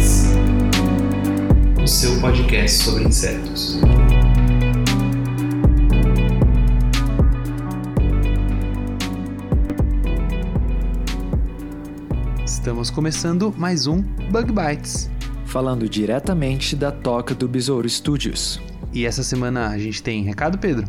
[1.91, 3.77] seu podcast sobre insetos.
[12.45, 15.09] Estamos começando mais um Bug Bites.
[15.45, 18.61] falando diretamente da toca do Besouro Studios.
[18.93, 20.87] E essa semana a gente tem recado, Pedro?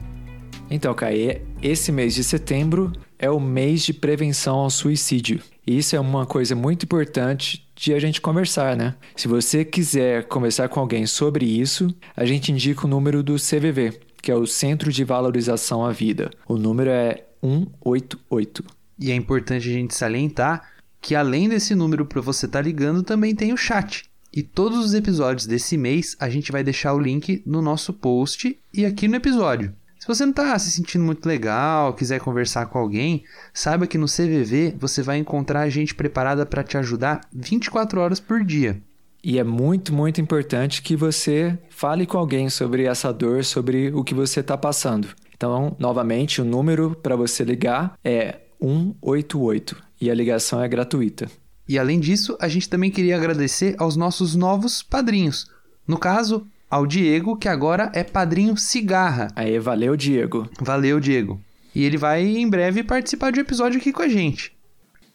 [0.70, 5.40] Então, Caê, esse mês de setembro é o mês de prevenção ao suicídio.
[5.66, 8.94] Isso é uma coisa muito importante de a gente conversar, né?
[9.16, 14.00] Se você quiser conversar com alguém sobre isso, a gente indica o número do CVV,
[14.20, 16.30] que é o Centro de Valorização à Vida.
[16.48, 18.64] O número é 188.
[18.98, 23.34] E é importante a gente salientar que além desse número para você estar ligando, também
[23.34, 24.04] tem o chat.
[24.32, 28.58] E todos os episódios desse mês a gente vai deixar o link no nosso post
[28.72, 29.74] e aqui no episódio.
[30.02, 33.22] Se você não está se sentindo muito legal, quiser conversar com alguém,
[33.54, 38.42] saiba que no CVV você vai encontrar gente preparada para te ajudar 24 horas por
[38.44, 38.82] dia.
[39.22, 44.02] E é muito, muito importante que você fale com alguém sobre essa dor, sobre o
[44.02, 45.06] que você está passando.
[45.36, 51.30] Então, novamente, o número para você ligar é 188 e a ligação é gratuita.
[51.68, 55.46] E além disso, a gente também queria agradecer aos nossos novos padrinhos.
[55.86, 59.28] No caso, ao Diego, que agora é padrinho cigarra.
[59.36, 60.48] Aí, valeu, Diego.
[60.58, 61.38] Valeu, Diego.
[61.74, 64.56] E ele vai em breve participar de um episódio aqui com a gente.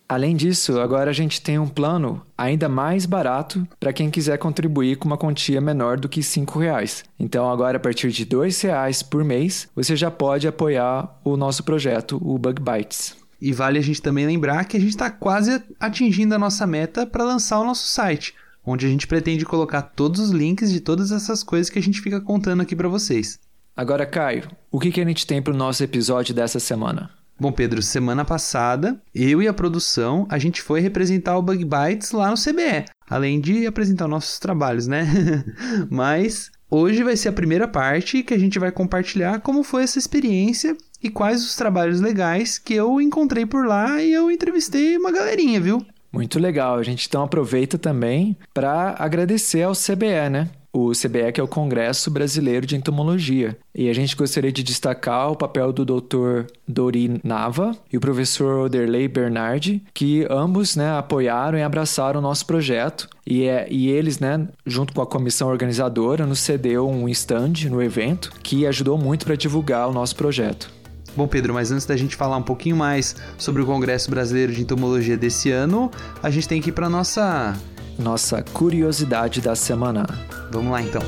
[0.07, 4.97] Além disso, agora a gente tem um plano ainda mais barato para quem quiser contribuir
[4.97, 7.03] com uma quantia menor do que 5 reais.
[7.19, 11.63] Então, agora a partir de 2 reais por mês, você já pode apoiar o nosso
[11.63, 13.17] projeto, o Bug Bites.
[13.41, 17.07] E vale a gente também lembrar que a gente está quase atingindo a nossa meta
[17.07, 18.35] para lançar o nosso site,
[18.67, 22.01] onde a gente pretende colocar todos os links de todas essas coisas que a gente
[22.01, 23.39] fica contando aqui para vocês.
[23.75, 27.09] Agora, Caio, o que, que a gente tem para o nosso episódio dessa semana?
[27.39, 32.11] Bom, Pedro, semana passada, eu e a produção, a gente foi representar o Bug Bites
[32.11, 35.05] lá no CBE, além de apresentar nossos trabalhos, né?
[35.89, 39.99] Mas hoje vai ser a primeira parte que a gente vai compartilhar como foi essa
[39.99, 45.11] experiência e quais os trabalhos legais que eu encontrei por lá e eu entrevistei uma
[45.11, 45.85] galerinha, viu?
[46.11, 46.77] Muito legal.
[46.77, 50.49] A gente então aproveita também para agradecer ao CBE, né?
[50.73, 53.57] O CBE que é o Congresso Brasileiro de Entomologia.
[53.73, 56.51] E a gente gostaria de destacar o papel do Dr.
[56.67, 62.45] Dori Nava e o professor Oderley Bernardi, que ambos né, apoiaram e abraçaram o nosso
[62.45, 63.09] projeto.
[63.25, 67.81] E, é, e eles, né, junto com a comissão organizadora, nos cedeu um stand no
[67.81, 70.76] evento que ajudou muito para divulgar o nosso projeto.
[71.17, 74.61] Bom, Pedro, mas antes da gente falar um pouquinho mais sobre o Congresso Brasileiro de
[74.61, 75.89] Entomologia desse ano,
[76.21, 77.55] a gente tem que ir para nossa.
[77.97, 80.05] Nossa curiosidade da semana.
[80.51, 81.01] Vamos lá então.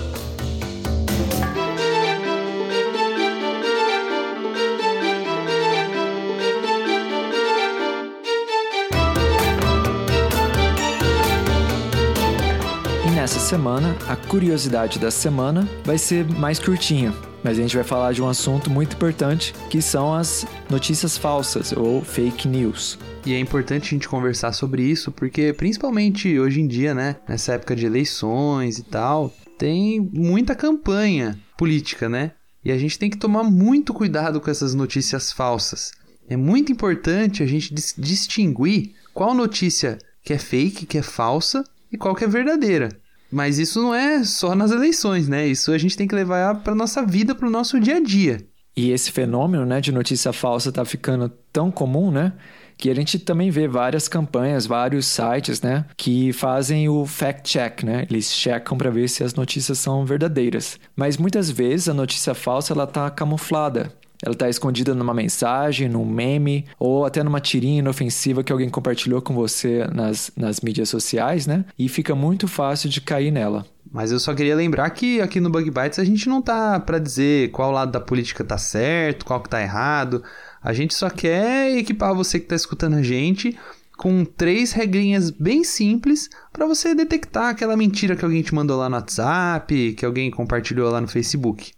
[13.06, 17.14] E nessa semana, a curiosidade da semana vai ser mais curtinha,
[17.44, 21.72] mas a gente vai falar de um assunto muito importante, que são as notícias falsas
[21.72, 22.98] ou fake news.
[23.26, 27.54] E é importante a gente conversar sobre isso, porque principalmente hoje em dia, né, nessa
[27.54, 32.32] época de eleições e tal, tem muita campanha política, né?
[32.64, 35.92] E a gente tem que tomar muito cuidado com essas notícias falsas.
[36.30, 41.64] É muito importante a gente dis distinguir qual notícia que é fake, que é falsa
[41.92, 42.90] e qual que é verdadeira.
[43.32, 45.48] Mas isso não é só nas eleições, né?
[45.48, 48.46] Isso a gente tem que levar para nossa vida, para o nosso dia a dia.
[48.76, 52.34] E esse fenômeno, né, de notícia falsa tá ficando tão comum, né?
[52.78, 57.84] Que a gente também vê várias campanhas, vários sites, né, que fazem o fact check,
[57.84, 58.08] né?
[58.10, 60.80] Eles checam para ver se as notícias são verdadeiras.
[60.96, 63.92] Mas muitas vezes a notícia falsa ela tá camuflada.
[64.24, 69.22] Ela está escondida numa mensagem, num meme ou até numa tirinha inofensiva que alguém compartilhou
[69.22, 71.64] com você nas, nas mídias sociais, né?
[71.78, 73.66] E fica muito fácil de cair nela.
[73.92, 77.00] Mas eu só queria lembrar que aqui no Bug Bites a gente não tá para
[77.00, 80.22] dizer qual lado da política tá certo, qual que tá errado.
[80.62, 83.58] A gente só quer equipar você que tá escutando a gente
[83.98, 88.88] com três regrinhas bem simples para você detectar aquela mentira que alguém te mandou lá
[88.90, 91.72] no WhatsApp, que alguém compartilhou lá no Facebook.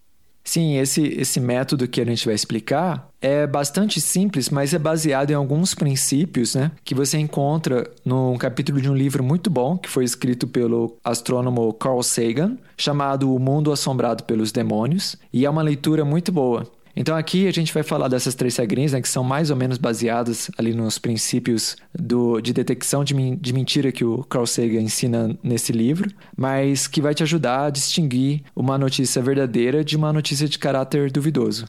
[0.43, 5.29] Sim, esse, esse método que a gente vai explicar é bastante simples, mas é baseado
[5.29, 9.87] em alguns princípios né, que você encontra num capítulo de um livro muito bom que
[9.89, 15.61] foi escrito pelo astrônomo Carl Sagan, chamado O Mundo Assombrado pelos Demônios, e é uma
[15.61, 16.65] leitura muito boa.
[16.95, 19.77] Então aqui a gente vai falar dessas três regrinhas, né, que são mais ou menos
[19.77, 25.37] baseadas ali nos princípios do, de detecção de, de mentira que o Carl Sagan ensina
[25.41, 30.47] nesse livro, mas que vai te ajudar a distinguir uma notícia verdadeira de uma notícia
[30.47, 31.65] de caráter duvidoso.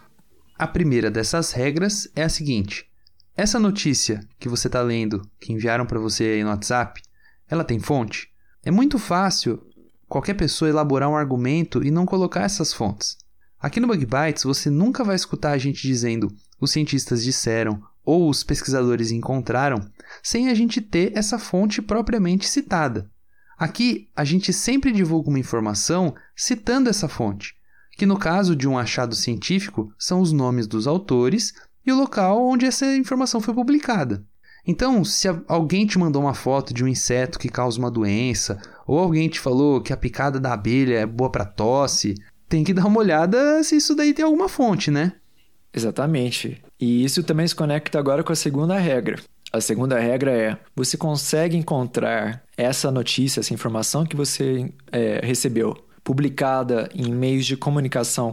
[0.59, 2.87] A primeira dessas regras é a seguinte:
[3.37, 7.01] essa notícia que você está lendo, que enviaram para você aí no WhatsApp,
[7.49, 8.29] ela tem fonte?
[8.65, 9.61] É muito fácil
[10.09, 13.17] qualquer pessoa elaborar um argumento e não colocar essas fontes.
[13.63, 18.29] Aqui no Bug Bites você nunca vai escutar a gente dizendo os cientistas disseram ou
[18.29, 19.79] os pesquisadores encontraram
[20.21, 23.09] sem a gente ter essa fonte propriamente citada.
[23.57, 27.55] Aqui a gente sempre divulga uma informação citando essa fonte,
[27.93, 31.55] que no caso de um achado científico são os nomes dos autores
[31.87, 34.27] e o local onde essa informação foi publicada.
[34.67, 38.97] Então, se alguém te mandou uma foto de um inseto que causa uma doença, ou
[38.97, 42.15] alguém te falou que a picada da abelha é boa para tosse,
[42.53, 45.13] tem que dar uma olhada se isso daí tem alguma fonte, né?
[45.73, 46.63] Exatamente.
[46.79, 49.19] E isso também se conecta agora com a segunda regra.
[49.51, 55.75] A segunda regra é: você consegue encontrar essa notícia, essa informação que você é, recebeu,
[56.05, 58.31] publicada em meios de comunicação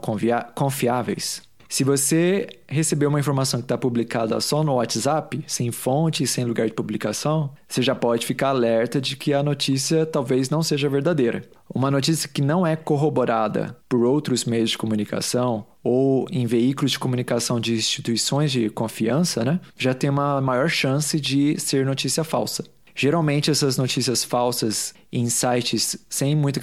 [0.53, 6.27] confiáveis, se você receber uma informação que está publicada só no WhatsApp, sem fonte e
[6.27, 10.63] sem lugar de publicação, você já pode ficar alerta de que a notícia talvez não
[10.63, 11.43] seja verdadeira.
[11.71, 16.99] Uma notícia que não é corroborada por outros meios de comunicação ou em veículos de
[16.99, 22.65] comunicação de instituições de confiança, né, já tem uma maior chance de ser notícia falsa.
[22.95, 26.59] Geralmente essas notícias falsas em sites sem muita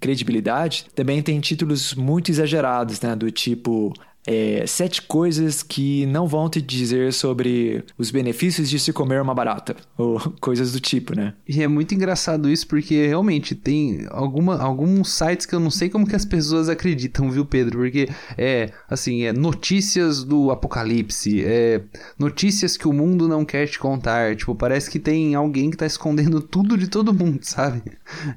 [0.00, 3.14] credibilidade também têm títulos muito exagerados, né?
[3.14, 3.92] Do tipo
[4.26, 9.34] é, sete coisas que não vão te dizer sobre os benefícios de se comer uma
[9.34, 11.34] barata, ou coisas do tipo, né?
[11.48, 15.88] E é muito engraçado isso, porque realmente tem alguma, alguns sites que eu não sei
[15.88, 17.78] como que as pessoas acreditam, viu, Pedro?
[17.78, 21.82] Porque é, assim, é notícias do apocalipse, é
[22.18, 24.34] notícias que o mundo não quer te contar.
[24.34, 27.82] Tipo, parece que tem alguém que tá escondendo tudo de todo mundo, sabe?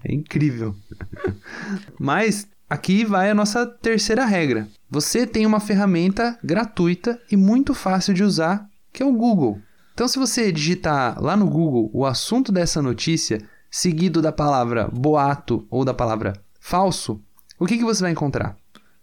[0.04, 0.76] É incrível.
[2.00, 4.68] Mas Aqui vai a nossa terceira regra.
[4.92, 9.62] Você tem uma ferramenta gratuita e muito fácil de usar, que é o Google.
[9.94, 13.40] Então, se você digitar lá no Google o assunto dessa notícia,
[13.70, 17.22] seguido da palavra boato ou da palavra falso,
[17.60, 18.58] o que, que você vai encontrar?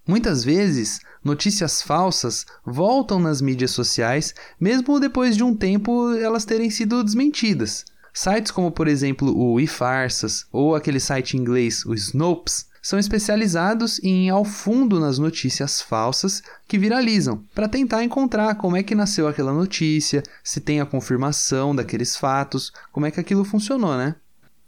[0.09, 6.69] Muitas vezes, notícias falsas voltam nas mídias sociais, mesmo depois de um tempo elas terem
[6.69, 7.85] sido desmentidas.
[8.13, 14.29] Sites como, por exemplo, o eFarsas ou aquele site inglês, o Snopes, são especializados em
[14.29, 19.27] ir ao fundo nas notícias falsas que viralizam, para tentar encontrar como é que nasceu
[19.27, 24.15] aquela notícia, se tem a confirmação daqueles fatos, como é que aquilo funcionou, né?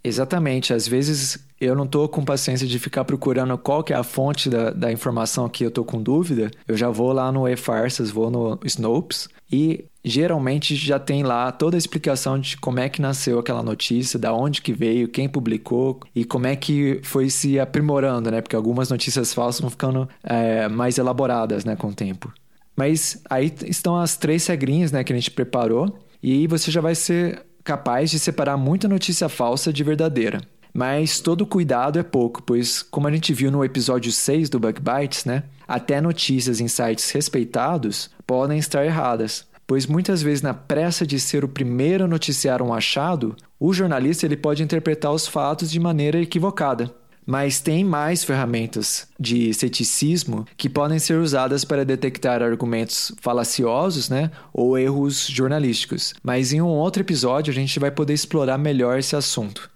[0.03, 0.73] Exatamente.
[0.73, 4.49] Às vezes eu não estou com paciência de ficar procurando qual que é a fonte
[4.49, 6.51] da, da informação que eu estou com dúvida.
[6.67, 11.77] Eu já vou lá no eFarsas, vou no Snopes e geralmente já tem lá toda
[11.77, 16.01] a explicação de como é que nasceu aquela notícia, da onde que veio, quem publicou
[16.15, 18.41] e como é que foi se aprimorando, né?
[18.41, 22.33] Porque algumas notícias falsas vão ficando é, mais elaboradas, né, com o tempo.
[22.77, 26.95] Mas aí estão as três regrinhas, né, que a gente preparou e você já vai
[26.95, 30.41] ser capaz de separar muita notícia falsa de verdadeira.
[30.73, 34.81] Mas todo cuidado é pouco, pois, como a gente viu no episódio 6 do Bug
[34.81, 41.07] Bites, né, até notícias em sites respeitados podem estar erradas, pois muitas vezes na pressa
[41.07, 45.71] de ser o primeiro a noticiar um achado, o jornalista ele pode interpretar os fatos
[45.71, 46.91] de maneira equivocada.
[47.31, 54.31] Mas tem mais ferramentas de ceticismo que podem ser usadas para detectar argumentos falaciosos né,
[54.51, 56.15] ou erros jornalísticos.
[56.23, 59.71] Mas em um outro episódio a gente vai poder explorar melhor esse assunto.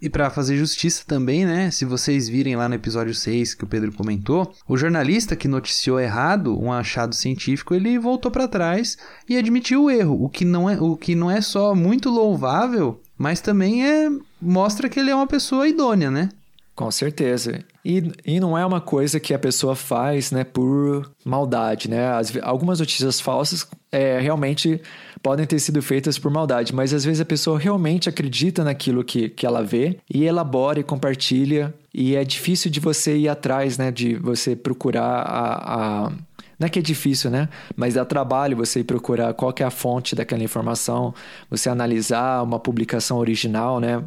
[0.00, 1.70] E para fazer justiça também, né?
[1.70, 6.00] Se vocês virem lá no episódio 6 que o Pedro comentou, o jornalista que noticiou
[6.00, 8.96] errado um achado científico, ele voltou para trás
[9.28, 12.98] e admitiu o erro, o que não é, o que não é só muito louvável,
[13.18, 14.08] mas também é
[14.40, 16.30] mostra que ele é uma pessoa idônea, né?
[16.78, 17.58] Com certeza.
[17.84, 22.10] E, e não é uma coisa que a pessoa faz né, por maldade, né?
[22.10, 24.80] As, algumas notícias falsas é, realmente
[25.20, 29.28] podem ter sido feitas por maldade, mas às vezes a pessoa realmente acredita naquilo que,
[29.28, 31.74] que ela vê e elabora e compartilha.
[31.92, 33.90] E é difícil de você ir atrás, né?
[33.90, 36.12] De você procurar a, a
[36.60, 37.48] não é que é difícil, né?
[37.74, 41.12] Mas dá trabalho você procurar qual é a fonte daquela informação,
[41.50, 44.04] você analisar uma publicação original, né?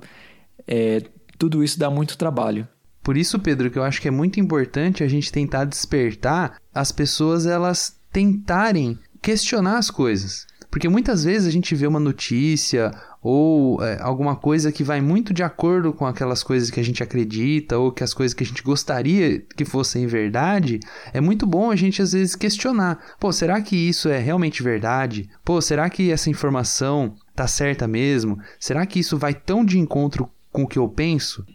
[0.65, 1.01] É,
[1.41, 2.67] tudo isso dá muito trabalho.
[3.01, 6.91] Por isso, Pedro, que eu acho que é muito importante a gente tentar despertar as
[6.91, 10.45] pessoas elas tentarem questionar as coisas.
[10.69, 12.91] Porque muitas vezes a gente vê uma notícia
[13.23, 17.01] ou é, alguma coisa que vai muito de acordo com aquelas coisas que a gente
[17.01, 20.79] acredita ou que as coisas que a gente gostaria que fossem verdade,
[21.11, 22.99] é muito bom a gente às vezes questionar.
[23.19, 25.27] Pô, será que isso é realmente verdade?
[25.43, 28.37] Pô, será que essa informação tá certa mesmo?
[28.59, 31.45] Será que isso vai tão de encontro com o que eu penso?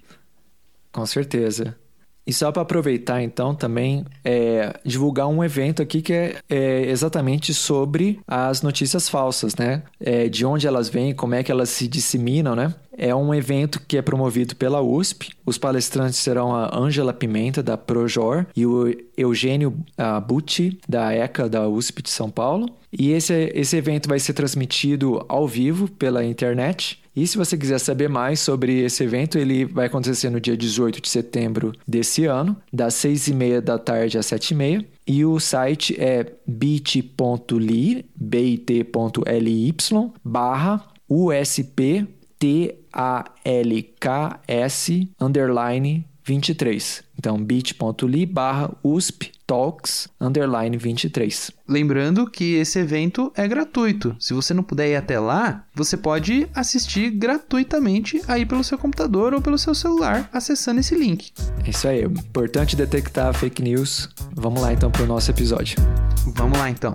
[0.93, 1.77] Com certeza.
[2.27, 7.55] E só para aproveitar, então, também é, divulgar um evento aqui que é, é, exatamente
[7.55, 9.85] sobre as notícias falsas, né?
[10.01, 12.75] É, de onde elas vêm, como é que elas se disseminam, né?
[12.97, 15.31] É um evento que é promovido pela USP.
[15.45, 19.77] Os palestrantes serão a Ângela Pimenta, da Projor, e o Eugênio
[20.27, 22.69] Butti, da ECA, da USP de São Paulo.
[22.93, 27.03] E esse, esse evento vai ser transmitido ao vivo pela internet.
[27.15, 31.01] E se você quiser saber mais sobre esse evento, ele vai acontecer no dia 18
[31.01, 34.85] de setembro desse ano, das 6 e meia da tarde às 7 e meia.
[35.07, 39.75] E o site é bit.ly, bit.ly,
[40.23, 42.07] barra USP
[42.39, 42.87] TALKS
[45.21, 47.05] underline 23.
[47.19, 51.53] Então, bit.ly barra USP Talks underline 23.
[51.69, 54.17] Lembrando que esse evento é gratuito.
[54.19, 59.35] Se você não puder ir até lá, você pode assistir gratuitamente aí pelo seu computador
[59.35, 61.33] ou pelo seu celular, acessando esse link.
[61.65, 62.03] É isso aí.
[62.03, 64.09] Importante detectar fake news.
[64.35, 65.79] Vamos lá então para o nosso episódio.
[66.35, 66.93] Vamos lá então.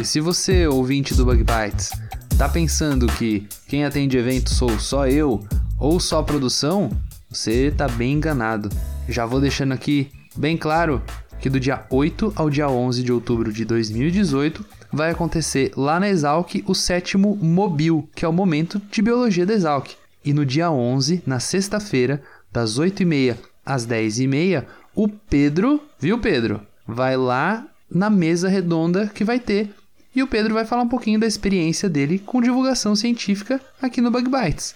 [0.00, 1.90] E se você, ouvinte do Bug Bites,
[2.38, 5.46] tá pensando que quem atende evento sou só eu
[5.78, 6.90] ou só a produção,
[7.28, 8.70] você tá bem enganado.
[9.06, 11.02] Já vou deixando aqui bem claro
[11.40, 16.08] que do dia 8 ao dia 11 de outubro de 2018 vai acontecer lá na
[16.08, 19.92] Exalc o sétimo Mobil, que é o momento de biologia da Exalc.
[20.24, 26.60] E no dia 11, na sexta-feira, das 8h30 às 10h30, o Pedro, viu Pedro?
[26.86, 29.70] Vai lá na mesa redonda que vai ter
[30.14, 34.10] e o Pedro vai falar um pouquinho da experiência dele com divulgação científica aqui no
[34.10, 34.74] Bug Bites.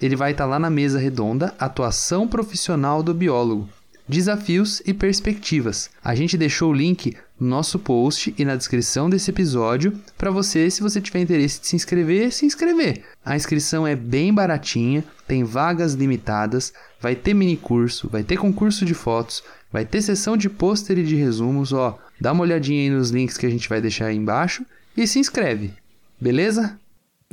[0.00, 3.68] Ele vai estar lá na mesa redonda Atuação Profissional do Biólogo.
[4.06, 5.88] Desafios e perspectivas.
[6.04, 10.70] A gente deixou o link no nosso post e na descrição desse episódio para você,
[10.70, 13.02] se você tiver interesse de se inscrever, se inscrever.
[13.24, 18.84] A inscrição é bem baratinha, tem vagas limitadas, vai ter mini curso, vai ter concurso
[18.84, 19.42] de fotos,
[19.72, 21.98] vai ter sessão de pôster e de resumos, ó.
[22.20, 25.18] Dá uma olhadinha aí nos links que a gente vai deixar aí embaixo e se
[25.18, 25.72] inscreve.
[26.20, 26.78] Beleza?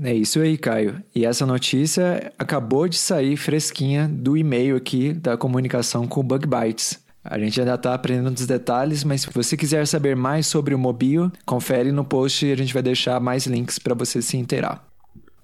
[0.04, 1.02] É isso aí, Caio.
[1.14, 6.48] E essa notícia acabou de sair fresquinha do e-mail aqui da comunicação com o Bug
[6.48, 7.00] Bytes.
[7.24, 10.80] A gente ainda está aprendendo os detalhes, mas se você quiser saber mais sobre o
[10.80, 14.84] Mobile, confere no post e a gente vai deixar mais links para você se inteirar.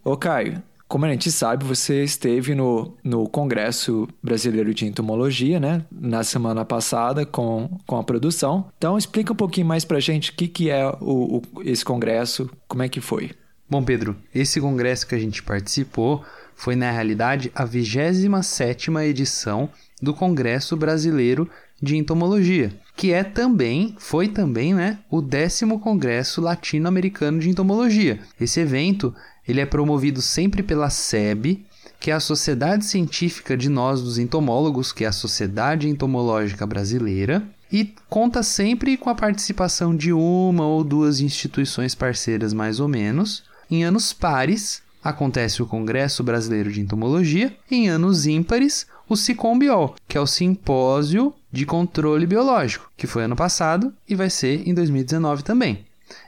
[0.03, 5.85] Ô Caio, como a gente sabe, você esteve no, no Congresso Brasileiro de Entomologia, né?
[5.91, 8.71] Na semana passada com, com a produção.
[8.77, 12.49] Então, explica um pouquinho mais pra gente o que, que é o, o, esse congresso,
[12.67, 13.31] como é que foi.
[13.69, 16.23] Bom, Pedro, esse congresso que a gente participou
[16.55, 19.69] foi, na realidade, a 27ª edição
[20.01, 21.49] do Congresso Brasileiro
[21.81, 28.19] de Entomologia, que é também, foi também, né, o décimo Congresso Latino-Americano de Entomologia.
[28.39, 29.13] Esse evento
[29.47, 31.65] ele é promovido sempre pela SEB,
[31.99, 37.43] que é a Sociedade Científica de Nós dos Entomólogos, que é a Sociedade Entomológica Brasileira,
[37.71, 43.43] e conta sempre com a participação de uma ou duas instituições parceiras, mais ou menos.
[43.69, 50.17] Em anos pares, acontece o Congresso Brasileiro de Entomologia, em anos ímpares, o SICOMBIOL, que
[50.17, 55.43] é o Simpósio de Controle Biológico, que foi ano passado e vai ser em 2019
[55.43, 55.85] também.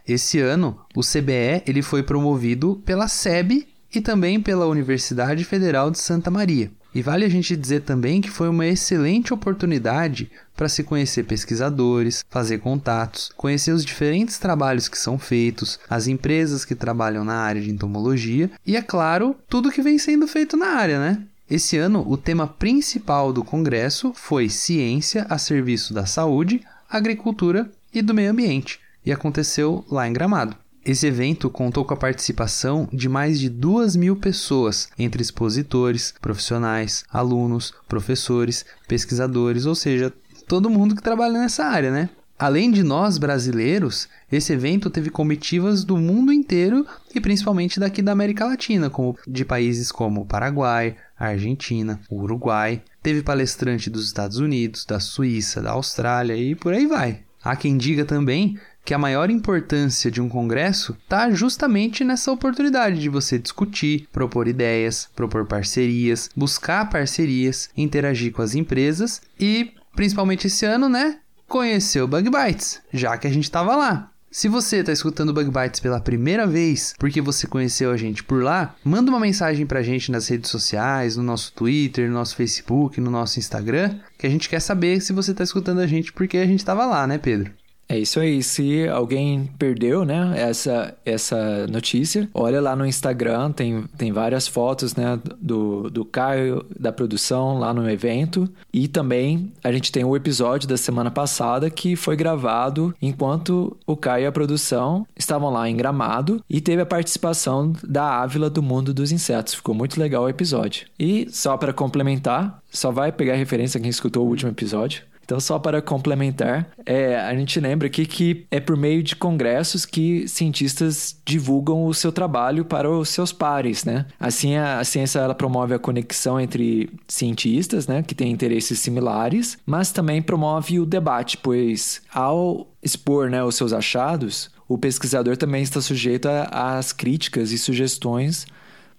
[0.08, 6.00] Esse ano, o CBE ele foi promovido pela SEB e também pela Universidade Federal de
[6.00, 6.72] Santa Maria.
[6.94, 12.26] E vale a gente dizer também que foi uma excelente oportunidade para se conhecer pesquisadores,
[12.30, 17.62] fazer contatos, conhecer os diferentes trabalhos que são feitos, as empresas que trabalham na área
[17.62, 21.22] de entomologia e, é claro, tudo que vem sendo feito na área, né?
[21.50, 28.02] Esse ano, o tema principal do congresso foi Ciência a serviço da saúde, agricultura e
[28.02, 30.56] do meio ambiente e aconteceu lá em Gramado.
[30.86, 37.04] Esse evento contou com a participação de mais de duas mil pessoas, entre expositores, profissionais,
[37.12, 40.14] alunos, professores, pesquisadores, ou seja,
[40.48, 42.10] todo mundo que trabalha nessa área, né?
[42.40, 48.14] Além de nós brasileiros, esse evento teve comitivas do mundo inteiro e principalmente daqui da
[48.14, 55.02] América Latina, como de países como Paraguai, Argentina, Uruguai, teve palestrante dos Estados Unidos, da
[55.02, 57.24] Suíça, da Austrália e por aí vai.
[57.44, 63.00] Há quem diga também que a maior importância de um congresso está justamente nessa oportunidade
[63.00, 70.48] de você discutir, propor ideias, propor parcerias, buscar parcerias, interagir com as empresas e, principalmente
[70.48, 74.12] esse ano, né, conhecer o Bug Bites, já que a gente estava lá.
[74.32, 78.44] Se você está escutando Bug Bites pela primeira vez, porque você conheceu a gente por
[78.44, 82.36] lá, manda uma mensagem para a gente nas redes sociais, no nosso Twitter, no nosso
[82.36, 86.14] Facebook, no nosso Instagram, que a gente quer saber se você está escutando a gente
[86.14, 87.52] porque a gente estava lá, né, Pedro?
[87.90, 88.44] É isso aí.
[88.44, 94.96] Se alguém perdeu, né, essa, essa notícia, olha lá no Instagram, tem, tem várias fotos,
[94.96, 98.48] né, do, do Caio, da produção lá no evento.
[98.72, 103.98] E também a gente tem o episódio da semana passada que foi gravado enquanto o
[103.98, 108.62] Caio e a produção estavam lá em Gramado e teve a participação da Ávila do
[108.62, 109.56] Mundo dos Insetos.
[109.56, 110.86] Ficou muito legal o episódio.
[111.00, 115.09] E só para complementar, só vai pegar referência quem escutou o último episódio.
[115.30, 119.86] Então, só para complementar, é, a gente lembra aqui que é por meio de congressos
[119.86, 124.08] que cientistas divulgam o seu trabalho para os seus pares, né?
[124.20, 129.56] Assim, a, a ciência ela promove a conexão entre cientistas, né, que têm interesses similares,
[129.68, 135.62] mas também promove o debate, pois ao expor, né, os seus achados, o pesquisador também
[135.62, 138.48] está sujeito às críticas e sugestões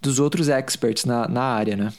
[0.00, 1.92] dos outros experts na, na área, né?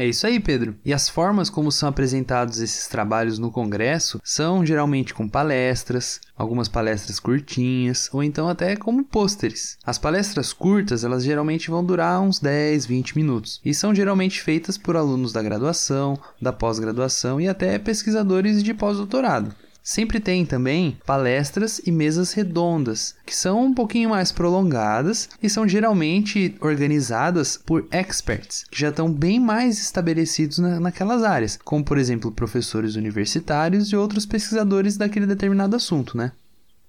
[0.00, 0.74] É isso aí, Pedro.
[0.82, 6.68] E as formas como são apresentados esses trabalhos no congresso são geralmente com palestras, algumas
[6.68, 9.76] palestras curtinhas ou então até como pôsteres.
[9.84, 14.78] As palestras curtas, elas geralmente vão durar uns 10, 20 minutos e são geralmente feitas
[14.78, 19.54] por alunos da graduação, da pós-graduação e até pesquisadores de pós-doutorado.
[19.82, 25.66] Sempre tem também palestras e mesas redondas, que são um pouquinho mais prolongadas e são
[25.66, 31.98] geralmente organizadas por experts, que já estão bem mais estabelecidos na, naquelas áreas, como por
[31.98, 36.32] exemplo professores universitários e outros pesquisadores daquele determinado assunto, né?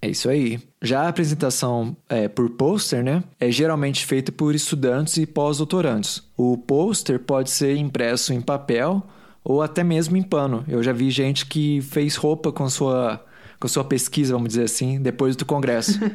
[0.01, 0.59] É isso aí.
[0.81, 6.27] Já a apresentação é, por pôster, né, é geralmente feita por estudantes e pós-doutorandos.
[6.35, 9.05] O pôster pode ser impresso em papel
[9.43, 10.63] ou até mesmo em pano.
[10.67, 13.23] Eu já vi gente que fez roupa com sua,
[13.59, 15.99] com sua pesquisa, vamos dizer assim, depois do congresso.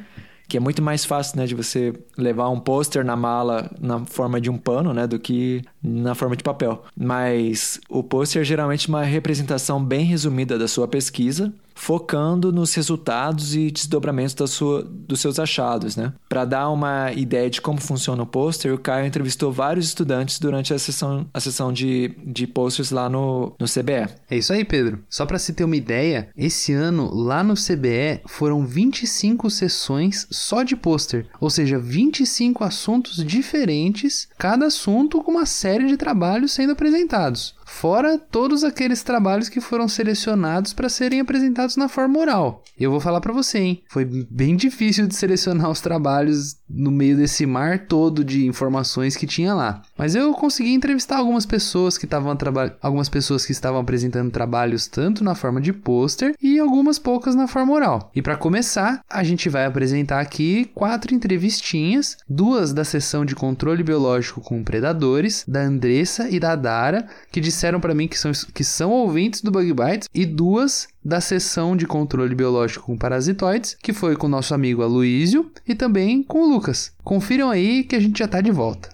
[0.48, 4.40] que é muito mais fácil, né, de você levar um pôster na mala na forma
[4.40, 6.84] de um pano, né, do que na forma de papel.
[6.96, 13.54] Mas o pôster é geralmente uma representação bem resumida da sua pesquisa focando nos resultados
[13.54, 16.12] e desdobramentos da sua, dos seus achados, né?
[16.28, 20.72] Para dar uma ideia de como funciona o pôster, o Caio entrevistou vários estudantes durante
[20.72, 24.08] a sessão, a sessão de, de posters lá no, no CBE.
[24.28, 25.00] É isso aí, Pedro.
[25.08, 30.62] Só para se ter uma ideia, esse ano lá no CBE foram 25 sessões só
[30.62, 36.72] de pôster, ou seja, 25 assuntos diferentes, cada assunto com uma série de trabalhos sendo
[36.72, 37.54] apresentados.
[37.66, 42.62] Fora todos aqueles trabalhos que foram selecionados para serem apresentados na forma oral.
[42.78, 43.82] Eu vou falar para você, hein?
[43.88, 49.26] Foi bem difícil de selecionar os trabalhos no meio desse mar todo de informações que
[49.26, 49.82] tinha lá.
[49.98, 52.36] Mas eu consegui entrevistar algumas pessoas que estavam
[52.80, 57.48] algumas pessoas que estavam apresentando trabalhos tanto na forma de pôster e algumas poucas na
[57.48, 58.10] forma oral.
[58.14, 63.82] E para começar, a gente vai apresentar aqui quatro entrevistinhas, duas da sessão de controle
[63.82, 68.62] biológico com predadores, da Andressa e da Dara, que disseram para mim que são, que
[68.62, 73.92] são ouvintes do Bug Bites, e duas da sessão de controle biológico com parasitoides, que
[73.92, 76.92] foi com o nosso amigo Aloísio e também com o Lucas.
[77.02, 78.88] Confiram aí que a gente já tá de volta.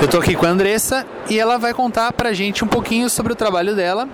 [0.00, 3.32] Eu tô aqui com a Andressa e ela vai contar pra gente um pouquinho sobre
[3.32, 4.08] o trabalho dela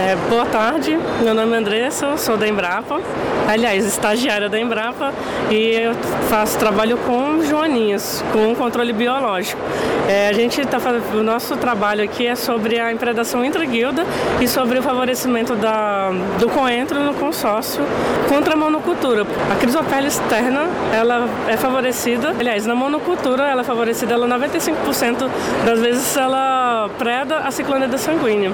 [0.00, 3.02] é, boa tarde, meu nome é Andressa, sou da Embrapa,
[3.48, 5.12] aliás, estagiária da Embrapa
[5.50, 5.94] e eu
[6.28, 9.60] faço trabalho com joaninhas, com controle biológico.
[10.08, 10.78] É, a gente tá
[11.14, 14.04] o nosso trabalho aqui é sobre a impredação intra-guilda
[14.40, 17.84] e sobre o favorecimento da, do coentro no consórcio
[18.28, 19.26] contra a monocultura.
[19.52, 25.28] A crisopele externa, ela é favorecida, aliás, na monocultura ela é favorecida, ela 95%
[25.64, 28.52] das vezes ela preda a ciclonida sanguínea.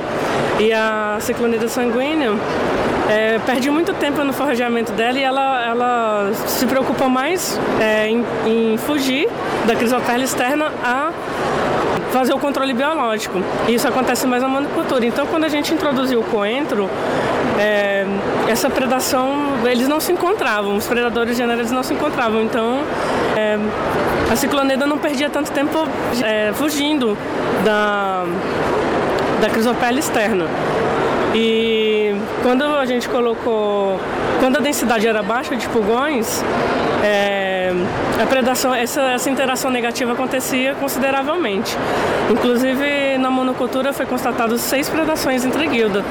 [0.59, 2.33] E a ciclonida sanguínea,
[3.09, 4.33] é, perdi muito tempo no
[4.93, 9.29] dela e ela, ela se preocupa mais é, em, em, fugir
[9.67, 11.13] da crisopele externa a
[12.13, 13.43] fazer o controle biológico.
[13.69, 15.05] Isso acontece mais na monocultura.
[15.05, 16.89] Então, quando a gente introduziu o coentro,
[17.59, 18.07] é,
[18.49, 22.43] essa predação, eles não se encontravam, os predadores generais não se encontravam.
[22.43, 22.81] Então,
[23.37, 23.59] é,
[24.31, 25.87] a ciclonida não perdia tanto tempo
[26.23, 27.17] é, fugindo
[27.65, 28.25] da,
[29.41, 30.47] da crisopele externa.
[31.35, 31.96] E
[32.43, 33.99] quando a gente colocou,
[34.41, 36.43] quando a densidade era baixa de pulgões,
[37.03, 37.56] é,
[38.23, 41.77] a predação, essa, essa interação negativa acontecia consideravelmente.
[42.31, 46.05] Inclusive, na monocultura foi constatado seis predações entre guilda.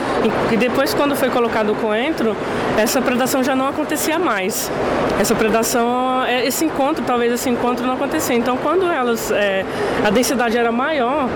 [0.52, 2.36] E depois, quando foi colocado o coentro,
[2.78, 4.72] essa predação já não acontecia mais.
[5.20, 8.36] Essa predação, é, esse encontro, talvez esse encontro não acontecia.
[8.36, 9.66] Então, quando elas, é,
[10.06, 11.30] a densidade era maior,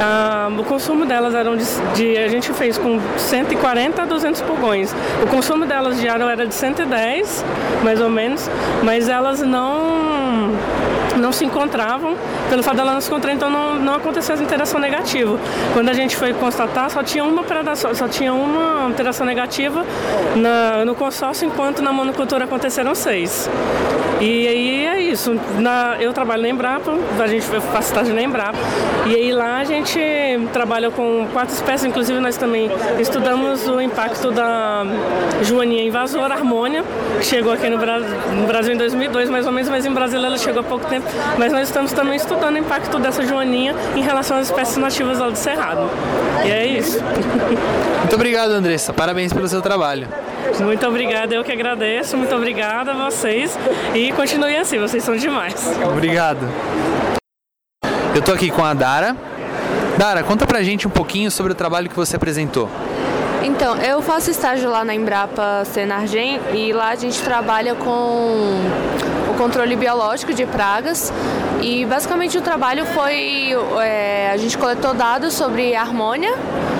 [0.00, 4.94] a, o consumo delas eram de, de, a gente fez com 140 a 200 pulgões.
[5.22, 7.44] O consumo delas diário era de 110,
[7.82, 8.48] mais ou menos,
[8.82, 9.53] mas elas não
[11.16, 12.16] não se encontravam,
[12.48, 15.38] pelo fato dela não se encontrar, então não, não aconteceu essa interação negativa.
[15.72, 19.84] Quando a gente foi constatar, só tinha uma predação, só tinha uma interação negativa
[20.36, 23.48] na, no consórcio, enquanto na monocultura aconteceram seis.
[24.20, 25.38] E aí é isso.
[25.58, 28.58] Na, eu trabalho na Embrapa, a gente faz estágio na Embrapa.
[29.06, 30.00] E aí lá a gente
[30.52, 34.84] trabalha com quatro espécies, inclusive nós também estudamos o impacto da
[35.42, 36.84] joaninha invasora, harmônia,
[37.18, 40.26] que chegou aqui no, Bra no Brasil em 2002 mais ou menos, mas em Brasília
[40.26, 41.06] ela chegou há pouco tempo.
[41.38, 45.28] Mas nós estamos também estudando o impacto dessa joaninha em relação às espécies nativas lá
[45.28, 45.90] do Cerrado.
[46.44, 47.00] E é isso.
[47.98, 48.92] Muito obrigado, Andressa.
[48.92, 50.08] Parabéns pelo seu trabalho.
[50.60, 52.16] Muito obrigada, eu que agradeço.
[52.16, 53.58] Muito obrigada a vocês.
[53.94, 55.54] E continuem assim, vocês são demais.
[55.90, 56.48] Obrigado.
[58.14, 59.16] Eu tô aqui com a Dara.
[59.98, 62.68] Dara, conta pra gente um pouquinho sobre o trabalho que você apresentou.
[63.42, 68.60] Então, eu faço estágio lá na Embrapa Senargem e lá a gente trabalha com
[69.30, 71.12] o controle biológico de pragas
[71.64, 76.34] e basicamente o trabalho foi é, a gente coletou dados sobre a harmônia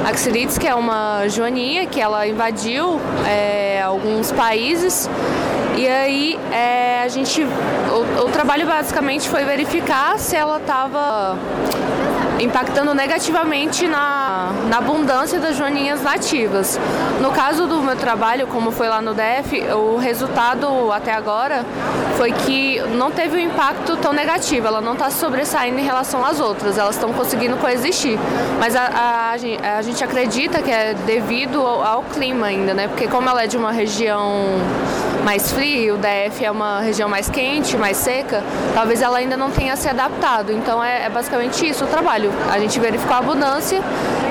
[0.05, 5.09] axirides, que é uma joaninha que ela invadiu é, alguns países.
[5.75, 11.39] E aí é, a gente o, o trabalho basicamente foi verificar se ela estava
[12.41, 16.79] impactando negativamente na, na abundância das joaninhas nativas.
[17.21, 21.65] No caso do meu trabalho, como foi lá no DF, o resultado até agora
[22.17, 26.41] foi que não teve um impacto tão negativo, ela não está sobressaindo em relação às
[26.41, 28.19] outras, elas estão conseguindo coexistir.
[28.59, 29.31] Mas a, a,
[29.79, 32.89] a, gente acredita que é devido ao, ao clima ainda, né?
[32.89, 34.61] Porque como ela é de uma região
[35.25, 38.45] mais fria, o DF é uma região mais quente, mais seca,
[38.75, 40.53] talvez ela ainda não tenha se adaptado.
[40.53, 42.24] Então é, é basicamente isso o trabalho.
[42.51, 43.81] A gente verificou a abundância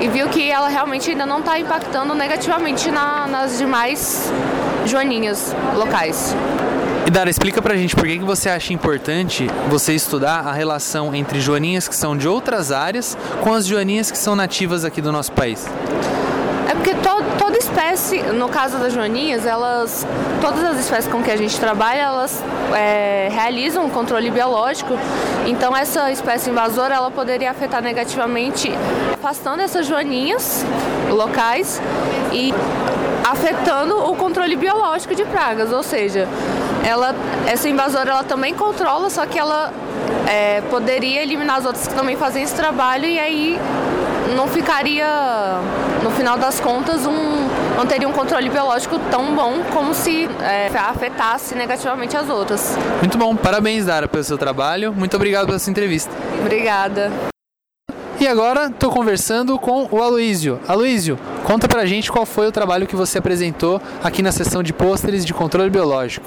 [0.01, 4.32] e viu que ela realmente ainda não está impactando negativamente na, nas demais
[4.86, 6.36] joaninhas locais.
[7.06, 11.13] E Dara, explica pra gente por que, que você acha importante você estudar a relação
[11.13, 15.12] entre joaninhas que são de outras áreas com as joaninhas que são nativas aqui do
[15.12, 15.67] nosso país.
[16.83, 20.05] Porque to, toda espécie, no caso das joaninhas, elas,
[20.41, 22.43] todas as espécies com que a gente trabalha, elas
[22.75, 24.93] é, realizam um controle biológico.
[25.47, 28.69] Então essa espécie invasora, ela poderia afetar negativamente,
[29.13, 30.65] afastando essas joaninhas
[31.09, 31.81] locais
[32.33, 32.53] e
[33.31, 36.27] afetando o controle biológico de pragas, ou seja,
[36.85, 37.15] ela,
[37.47, 39.71] essa invasora ela também controla, só que ela
[40.29, 43.59] é, poderia eliminar as outras que também fazem esse trabalho e aí
[44.36, 45.07] não ficaria,
[46.03, 50.67] no final das contas, um, não teria um controle biológico tão bom como se é,
[50.77, 52.77] afetasse negativamente as outras.
[52.99, 54.93] Muito bom, parabéns, Dara, pelo seu trabalho.
[54.93, 56.12] Muito obrigado pela sua entrevista.
[56.39, 57.12] Obrigada.
[58.19, 60.59] E agora estou conversando com o Aloísio.
[60.67, 64.71] Aloísio, conta pra gente qual foi o trabalho que você apresentou aqui na sessão de
[64.71, 66.25] pôsteres de controle biológico.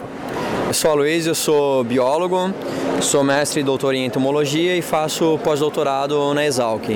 [0.66, 2.52] Eu sou Aloysio, sou biólogo,
[3.00, 6.88] sou mestre e doutor em entomologia e faço pós-doutorado na Exalc.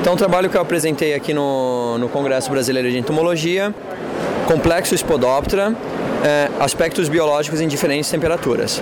[0.00, 3.74] Então, o trabalho que eu apresentei aqui no, no Congresso Brasileiro de Entomologia,
[4.46, 5.74] Complexo Spodoptera,
[6.24, 8.80] é, aspectos biológicos em diferentes temperaturas.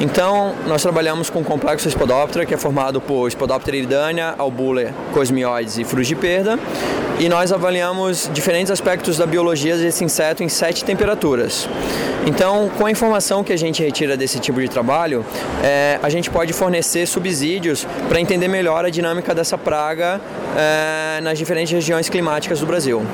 [0.00, 5.78] Então, nós trabalhamos com o complexo Spodoptera, que é formado por Spodoptera iridânea, albula, cosmioides
[5.78, 6.58] e frugiperda,
[7.18, 11.68] e nós avaliamos diferentes aspectos da biologia desse inseto em sete temperaturas.
[12.26, 15.24] Então, com a informação que a gente retira desse tipo de trabalho,
[15.62, 20.20] é, a gente pode fornecer subsídios para entender melhor a dinâmica dessa praga
[20.56, 23.06] é, nas diferentes regiões climáticas do Brasil.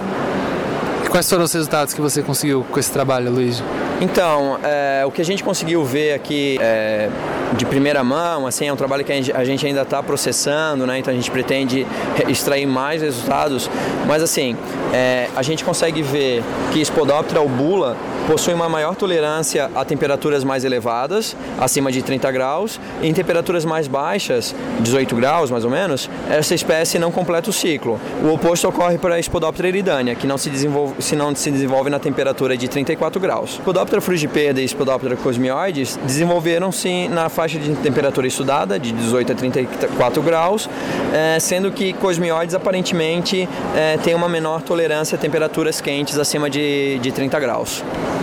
[1.11, 3.63] Quais foram os resultados que você conseguiu com esse trabalho, Luiz?
[4.01, 7.11] Então, é, o que a gente conseguiu ver aqui é,
[7.53, 10.99] de primeira mão, assim, é um trabalho que a gente ainda está processando, né?
[10.99, 11.87] Então a gente pretende
[12.27, 13.71] extrair mais resultados,
[14.07, 14.57] mas assim,
[14.93, 20.65] é, a gente consegue ver que Spodoptera albula possui uma maior tolerância a temperaturas mais
[20.65, 26.09] elevadas, acima de 30 graus, e em temperaturas mais baixas, 18 graus mais ou menos,
[26.31, 28.01] essa espécie não completa o ciclo.
[28.23, 31.91] O oposto ocorre para a Spodoptera eridânea, que não se desenvolve, se não se desenvolve
[31.91, 33.55] na temperatura de 34 graus.
[33.55, 40.23] Spodoptera frugiperda e Spodoptera cosmioides desenvolveram-se na faixa de temperatura estudada, de 18 a 34
[40.23, 40.69] graus,
[41.15, 46.99] é, sendo que cosmioides aparentemente é, têm uma menor tolerância a temperaturas quentes acima de,
[46.99, 47.83] de 30 graus.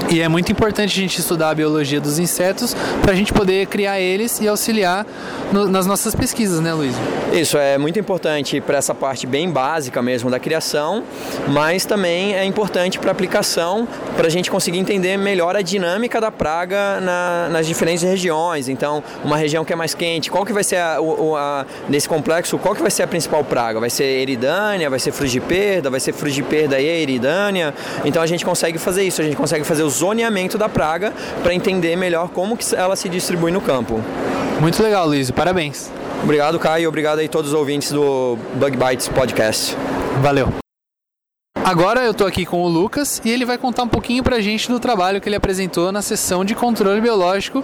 [0.09, 3.67] E é muito importante a gente estudar a biologia dos insetos para a gente poder
[3.67, 5.05] criar eles e auxiliar
[5.51, 6.95] no, nas nossas pesquisas, né, Luiz?
[7.33, 11.03] Isso é muito importante para essa parte bem básica mesmo da criação,
[11.49, 16.31] mas também é importante para aplicação, para a gente conseguir entender melhor a dinâmica da
[16.31, 18.69] praga na, nas diferentes regiões.
[18.69, 22.07] Então, uma região que é mais quente, qual que vai ser a, o, a, nesse
[22.07, 23.79] complexo, qual que vai ser a principal praga?
[23.79, 27.73] Vai ser eridânia, vai ser frugiperda, vai ser frugiperda e eridânia.
[28.05, 31.53] Então a gente consegue fazer isso, a gente consegue fazer os zoneamento da praga para
[31.53, 34.01] entender melhor como que ela se distribui no campo.
[34.59, 35.29] Muito legal, Luiz.
[35.31, 35.91] Parabéns.
[36.23, 36.89] Obrigado, Caio.
[36.89, 39.75] Obrigado aí a todos os ouvintes do Bug Bites Podcast.
[40.21, 40.66] Valeu.
[41.67, 44.39] Agora eu estou aqui com o Lucas e ele vai contar um pouquinho para a
[44.39, 47.61] gente do trabalho que ele apresentou na sessão de controle biológico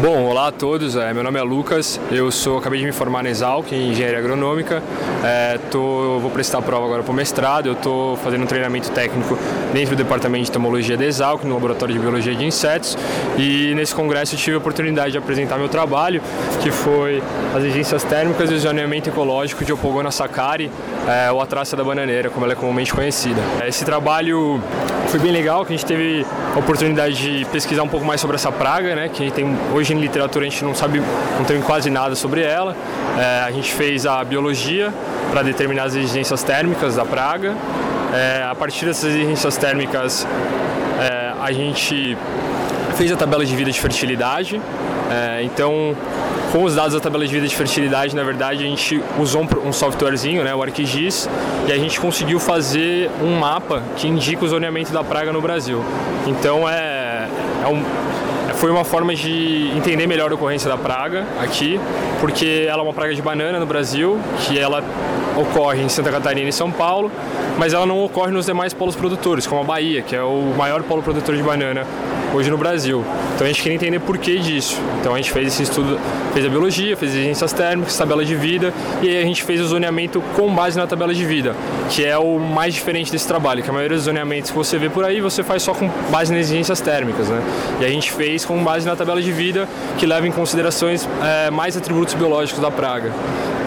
[0.00, 0.96] Bom, olá a todos.
[0.96, 2.00] É, meu nome é Lucas.
[2.10, 4.82] Eu sou acabei de me formar na Exalc em engenharia agronômica.
[5.22, 7.66] É, tô, vou prestar prova agora para o mestrado.
[7.66, 9.38] Eu estou fazendo um treinamento técnico
[9.74, 12.96] dentro do departamento de entomologia da Exalc, no laboratório de biologia de insetos.
[13.36, 16.22] E nesse congresso tive a oportunidade de apresentar meu trabalho,
[16.62, 17.22] que foi
[17.54, 20.70] as exigências térmicas e o zoneamento ecológico de Opogona sacari,
[21.06, 23.42] é, ou a traça da bananeira, como ela é comumente conhecida.
[23.66, 24.62] Esse trabalho
[25.08, 28.36] foi bem legal, que a gente teve a oportunidade de pesquisar um pouco mais sobre
[28.36, 29.08] essa praga, né?
[29.08, 31.00] Que a tem hoje hoje em literatura a gente não sabe,
[31.36, 32.76] não tem quase nada sobre ela.
[33.18, 34.92] É, a gente fez a biologia
[35.30, 37.56] para determinar as exigências térmicas da praga.
[38.14, 40.26] É, a partir dessas exigências térmicas,
[41.00, 42.16] é, a gente
[42.96, 44.60] fez a tabela de vida de fertilidade.
[45.10, 45.96] É, então,
[46.52, 49.72] com os dados da tabela de vida de fertilidade, na verdade, a gente usou um
[49.72, 51.28] softwarezinho, né, o ArcGIS,
[51.66, 55.82] e a gente conseguiu fazer um mapa que indica o zoneamento da praga no Brasil.
[56.26, 57.28] Então, é,
[57.64, 57.82] é um,
[58.60, 61.80] foi uma forma de entender melhor a ocorrência da praga aqui,
[62.20, 64.84] porque ela é uma praga de banana no Brasil, que ela
[65.34, 67.10] ocorre em Santa Catarina e São Paulo,
[67.58, 70.82] mas ela não ocorre nos demais polos produtores, como a Bahia, que é o maior
[70.82, 71.86] polo produtor de banana
[72.32, 73.04] hoje no Brasil.
[73.34, 74.80] Então a gente queria entender por que disso.
[75.00, 75.98] Então a gente fez esse estudo,
[76.32, 79.66] fez a biologia, fez exigências térmicas, tabela de vida e aí a gente fez o
[79.66, 81.54] zoneamento com base na tabela de vida,
[81.88, 84.88] que é o mais diferente desse trabalho, que a maioria dos zoneamentos que você vê
[84.88, 87.42] por aí você faz só com base nas exigências térmicas, né?
[87.80, 91.50] E a gente fez com base na tabela de vida que leva em considerações é,
[91.50, 93.12] mais atributos biológicos da praga.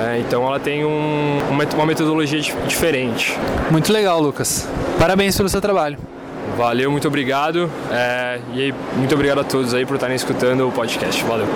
[0.04, 1.39] É, então ela tem um,
[1.73, 3.38] uma metodologia diferente.
[3.69, 4.67] Muito legal, Lucas.
[4.99, 6.12] Parabéns pelo seu trabalho.
[6.55, 7.69] Valeu, muito obrigado.
[7.91, 11.23] É, e aí, muito obrigado a todos aí por estarem escutando o podcast.
[11.23, 11.47] Valeu.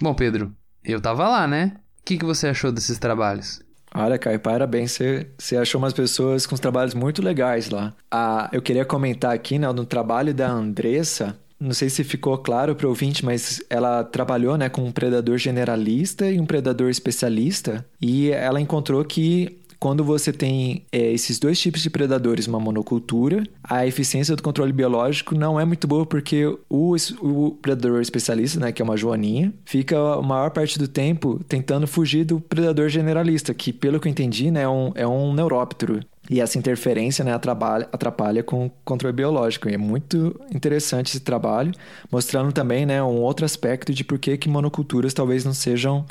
[0.00, 0.52] Bom, Pedro,
[0.84, 1.76] eu tava lá, né?
[2.00, 3.60] O que, que você achou desses trabalhos?
[3.94, 4.92] Olha, Caio, parabéns.
[4.92, 7.94] Você, você achou umas pessoas com trabalhos muito legais lá.
[8.10, 12.74] Ah, eu queria comentar aqui, né, no trabalho da Andressa, não sei se ficou claro
[12.74, 17.86] para o ouvinte, mas ela trabalhou né, com um predador generalista e um predador especialista,
[18.00, 23.42] e ela encontrou que quando você tem é, esses dois tipos de predadores, uma monocultura,
[23.62, 28.72] a eficiência do controle biológico não é muito boa porque o, o predador especialista, né,
[28.72, 33.52] que é uma joaninha, fica a maior parte do tempo tentando fugir do predador generalista,
[33.52, 36.00] que pelo que eu entendi, né, é um, é um neuróptero.
[36.30, 39.68] E essa interferência né, atrapalha, atrapalha com o controle biológico.
[39.68, 41.72] E é muito interessante esse trabalho,
[42.10, 46.06] mostrando também né, um outro aspecto de por que, que monoculturas talvez não sejam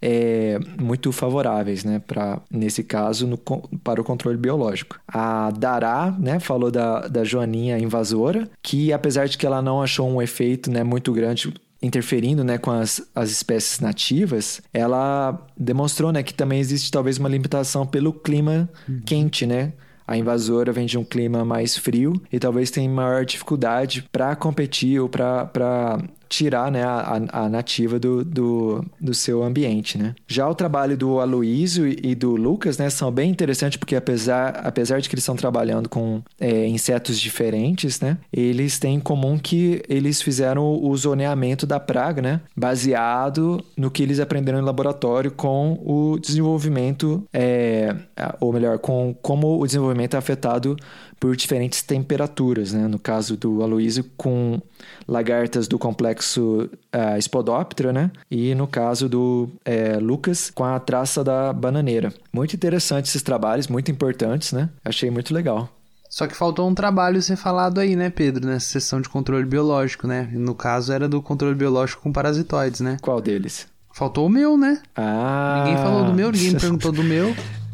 [0.00, 4.98] é, muito favoráveis, né, para nesse caso no, para o controle biológico.
[5.06, 10.08] A Dará, né, falou da, da joaninha invasora, que apesar de que ela não achou
[10.08, 16.22] um efeito, né, muito grande interferindo né, com as, as espécies nativas, ela demonstrou né,
[16.22, 19.00] que também existe talvez uma limitação pelo clima uhum.
[19.04, 19.72] quente, né?
[20.06, 25.00] A invasora vem de um clima mais frio e talvez tenha maior dificuldade para competir
[25.00, 29.98] ou para tirar né, a, a nativa do, do, do, seu ambiente.
[29.98, 30.14] Né?
[30.26, 35.00] Já o trabalho do Aloysio e do Lucas né, são bem interessantes porque apesar, apesar
[35.00, 39.82] de que eles estão trabalhando com é, insetos diferentes, né, eles têm em comum que
[39.88, 45.78] eles fizeram o zoneamento da praga né, baseado no que eles aprenderam no laboratório com
[45.84, 47.94] o desenvolvimento, é,
[48.40, 50.76] ou melhor, com como o desenvolvimento é afetado
[51.18, 52.72] por diferentes temperaturas.
[52.72, 52.86] Né?
[52.86, 54.60] No caso do Aloysio, com
[55.06, 58.10] lagartas do complexo uh, Spodoptera, né?
[58.30, 62.12] E no caso do é, Lucas, com a traça da bananeira.
[62.32, 64.68] Muito interessante esses trabalhos, muito importantes, né?
[64.84, 65.68] Achei muito legal.
[66.08, 70.06] Só que faltou um trabalho ser falado aí, né, Pedro, nessa sessão de controle biológico,
[70.06, 70.28] né?
[70.32, 72.96] No caso era do controle biológico com parasitoides, né?
[73.02, 73.66] Qual deles?
[73.92, 74.80] Faltou o meu, né?
[74.94, 75.64] Ah.
[75.64, 77.34] Ninguém falou do meu, ninguém me perguntou do meu.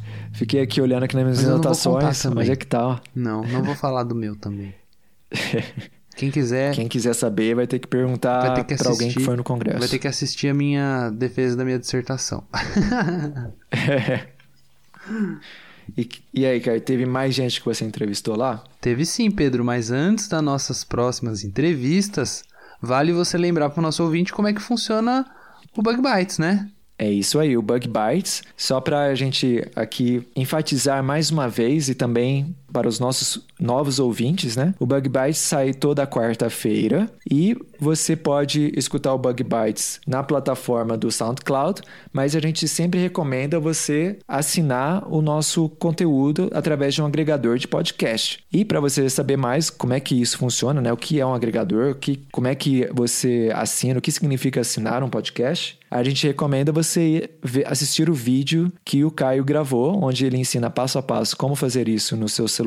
[0.42, 2.66] Fiquei aqui olhando aqui nas minhas anotações, mas é que?
[2.66, 4.74] Tá, não, não vou falar do meu também.
[6.16, 6.74] Quem quiser.
[6.74, 9.78] Quem quiser saber vai ter que perguntar para alguém que foi no congresso.
[9.78, 12.44] Vai ter que assistir a minha defesa da minha dissertação.
[13.70, 14.26] é.
[15.98, 18.62] E, e aí, Caio, teve mais gente que você entrevistou lá?
[18.80, 22.44] Teve sim, Pedro, mas antes das nossas próximas entrevistas,
[22.80, 25.26] vale você lembrar para o nosso ouvinte como é que funciona
[25.76, 26.70] o Bug Bites, né?
[26.98, 28.42] É isso aí, o Bug Bites.
[28.56, 33.98] Só para a gente aqui enfatizar mais uma vez e também para os nossos novos
[33.98, 34.74] ouvintes, né?
[34.78, 40.96] O Bug Bites sai toda quarta-feira e você pode escutar o Bug Bites na plataforma
[40.96, 41.82] do SoundCloud,
[42.12, 47.68] mas a gente sempre recomenda você assinar o nosso conteúdo através de um agregador de
[47.68, 48.42] podcast.
[48.52, 50.92] E para você saber mais como é que isso funciona, né?
[50.92, 55.02] O que é um agregador, que, como é que você assina, o que significa assinar
[55.02, 57.28] um podcast, a gente recomenda você
[57.66, 61.86] assistir o vídeo que o Caio gravou, onde ele ensina passo a passo como fazer
[61.86, 62.61] isso no seu celular,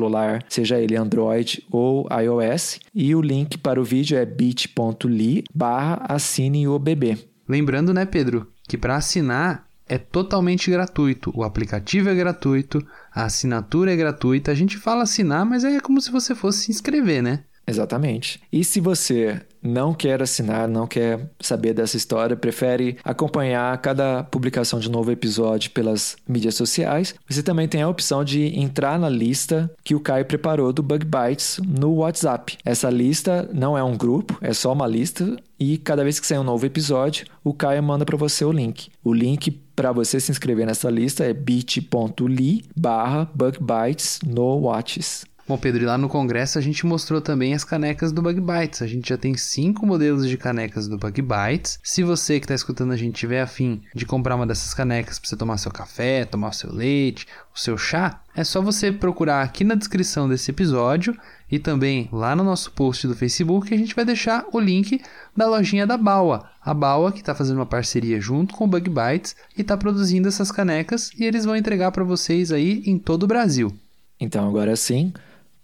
[0.48, 2.80] seja ele Android ou iOS.
[2.94, 7.18] E o link para o vídeo é bit.ly barra assine o bebê.
[7.48, 11.32] Lembrando, né, Pedro, que para assinar é totalmente gratuito.
[11.34, 14.50] O aplicativo é gratuito, a assinatura é gratuita.
[14.50, 17.44] A gente fala assinar, mas é como se você fosse se inscrever, né?
[17.66, 18.40] Exatamente.
[18.52, 24.78] E se você não quer assinar, não quer saber dessa história, prefere acompanhar cada publicação
[24.78, 29.70] de novo episódio pelas mídias sociais, você também tem a opção de entrar na lista
[29.82, 32.56] que o Caio preparou do Bug Bites no WhatsApp.
[32.64, 36.38] Essa lista não é um grupo, é só uma lista e cada vez que sair
[36.38, 38.88] um novo episódio, o Caio manda para você o link.
[39.02, 45.24] O link para você se inscrever nessa lista é bit.ly barra bugbytes no Whats.
[45.48, 48.82] Bom, Pedro, e lá no congresso a gente mostrou também as canecas do Bug Bites.
[48.82, 51.78] A gente já tem cinco modelos de canecas do Bug Bites.
[51.84, 55.28] Se você que está escutando a gente tiver afim de comprar uma dessas canecas para
[55.28, 59.40] você tomar seu café, tomar o seu leite, o seu chá, é só você procurar
[59.42, 61.16] aqui na descrição desse episódio
[61.48, 65.00] e também lá no nosso post do Facebook a gente vai deixar o link
[65.36, 66.50] da lojinha da Baua.
[66.60, 70.26] A Baua que está fazendo uma parceria junto com o Bug Bites e está produzindo
[70.26, 73.72] essas canecas e eles vão entregar para vocês aí em todo o Brasil.
[74.18, 75.12] Então agora sim,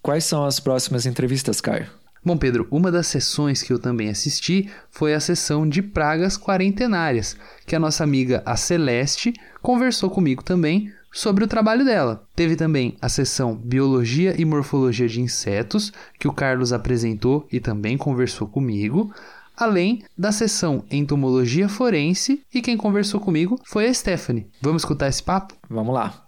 [0.02, 1.86] Quais são as próximas entrevistas, Caio?
[2.24, 7.36] Bom, Pedro, uma das sessões que eu também assisti foi a sessão de pragas quarentenárias,
[7.64, 12.24] que a nossa amiga a Celeste conversou comigo também sobre o trabalho dela.
[12.34, 17.96] Teve também a sessão Biologia e Morfologia de Insetos, que o Carlos apresentou e também
[17.96, 19.14] conversou comigo,
[19.56, 24.48] além da sessão Entomologia Forense, e quem conversou comigo foi a Stephanie.
[24.60, 25.54] Vamos escutar esse papo?
[25.68, 26.21] Vamos lá.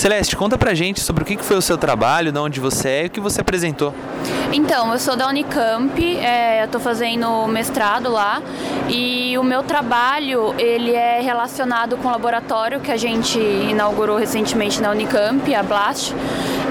[0.00, 3.04] Celeste, conta pra gente sobre o que foi o seu trabalho, de onde você é
[3.04, 3.92] e o que você apresentou.
[4.50, 8.42] Então, eu sou da Unicamp, é, eu estou fazendo mestrado lá
[8.88, 14.80] e o meu trabalho ele é relacionado com o laboratório que a gente inaugurou recentemente
[14.80, 16.14] na Unicamp, a Blast,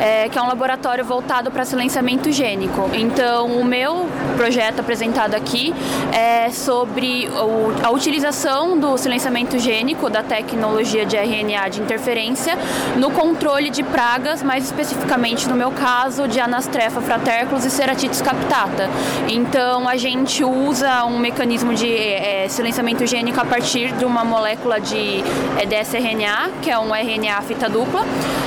[0.02, 2.90] é, que é um laboratório voltado para silenciamento gênico.
[2.94, 5.74] Então, o meu projeto apresentado aqui
[6.12, 12.58] é sobre o, a utilização do silenciamento gênico da tecnologia de RNA de interferência
[12.96, 18.90] no controle de pragas, mais especificamente no meu caso de Anastrefa fraterculus e Ceratitis captata.
[19.28, 24.80] Então a gente usa um mecanismo de é, silenciamento gênico a partir de uma molécula
[24.80, 25.22] de
[25.58, 28.06] é, dsRNA, que é um RNA fita dupla.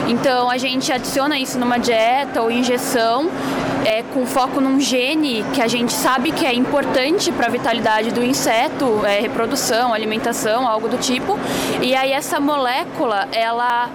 [0.09, 3.31] Então a gente adiciona isso numa dieta ou injeção
[3.85, 8.11] é, com foco num gene que a gente sabe que é importante para a vitalidade
[8.11, 11.39] do inseto, é, reprodução, alimentação, algo do tipo.
[11.83, 13.91] E aí essa molécula, ela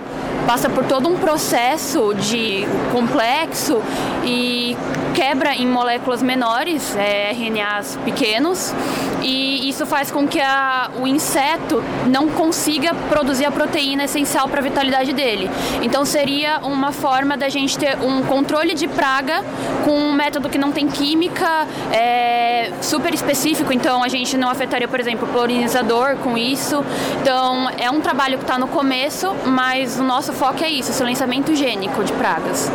[0.46, 3.82] passa por todo um processo de complexo
[4.26, 4.76] e
[5.14, 8.74] quebra em moléculas menores, é, RNAs pequenos,
[9.22, 14.60] e isso faz com que a, o inseto não consiga produzir a proteína essencial para
[14.60, 15.50] a vitalidade dele.
[15.82, 19.44] Então seria uma forma da gente ter um controle de praga
[19.84, 24.88] com um método que não tem química é, super específico, então a gente não afetaria,
[24.88, 26.84] por exemplo, o polinizador com isso.
[27.22, 31.56] Então é um trabalho que está no começo, mas o nosso foco é isso, silenciamento
[31.56, 32.72] gênico de pragas.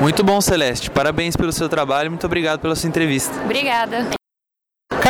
[0.00, 0.90] Muito bom, Celeste.
[0.90, 2.10] Parabéns pelo seu trabalho.
[2.10, 3.38] Muito obrigado pela sua entrevista.
[3.44, 4.19] Obrigada.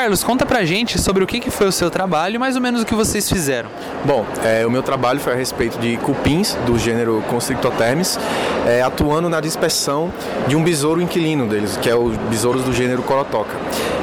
[0.00, 2.80] Carlos, conta pra gente sobre o que foi o seu trabalho e mais ou menos
[2.80, 3.68] o que vocês fizeram.
[4.02, 8.18] Bom, é, o meu trabalho foi a respeito de cupins do gênero Constrictotermes,
[8.66, 10.10] é, atuando na dispersão
[10.48, 13.54] de um besouro inquilino deles, que é o besouros do gênero Corotoca.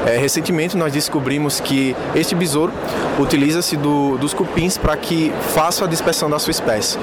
[0.05, 2.71] É, recentemente nós descobrimos que este besouro
[3.17, 6.99] utiliza-se do, dos cupins para que faça a dispersão da sua espécie.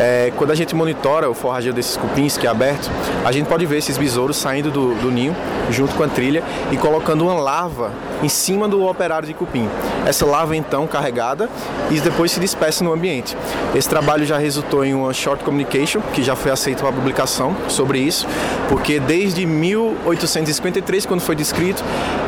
[0.00, 2.90] É, quando a gente monitora o forrageio desses cupins, que é aberto,
[3.26, 5.36] a gente pode ver esses besouros saindo do, do ninho
[5.70, 6.42] junto com a trilha
[6.72, 7.92] e colocando uma larva
[8.22, 9.68] em cima do operário de cupim.
[10.06, 11.48] Essa larva então carregada
[11.90, 13.36] e depois se dispersa no ambiente.
[13.74, 17.98] Esse trabalho já resultou em uma short communication que já foi aceita para publicação sobre
[17.98, 18.26] isso,
[18.68, 21.82] porque desde 1853 quando foi descrito,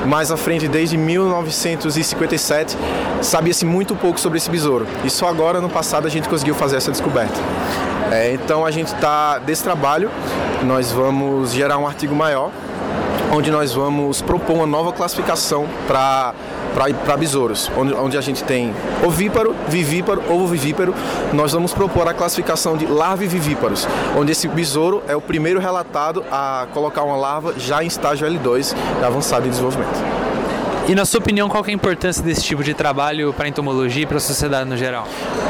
[0.05, 2.77] mais à frente desde 1957
[3.23, 4.87] sabia-se muito pouco sobre esse besouro.
[5.05, 7.39] E só agora no passado a gente conseguiu fazer essa descoberta.
[8.11, 10.11] É, então a gente está desse trabalho,
[10.65, 12.51] nós vamos gerar um artigo maior
[13.31, 16.35] onde nós vamos propor uma nova classificação para
[17.05, 18.73] para besouros, onde, onde a gente tem
[19.05, 20.95] ovíparo, vivíparo, ovovivíparo.
[21.33, 25.59] Nós vamos propor a classificação de larva e vivíparos, onde esse besouro é o primeiro
[25.59, 28.75] relatado a colocar uma larva já em estágio L2,
[29.05, 30.30] avançado em desenvolvimento.
[30.91, 34.03] E na sua opinião, qual é a importância desse tipo de trabalho para a entomologia
[34.03, 35.07] e para a sociedade no geral?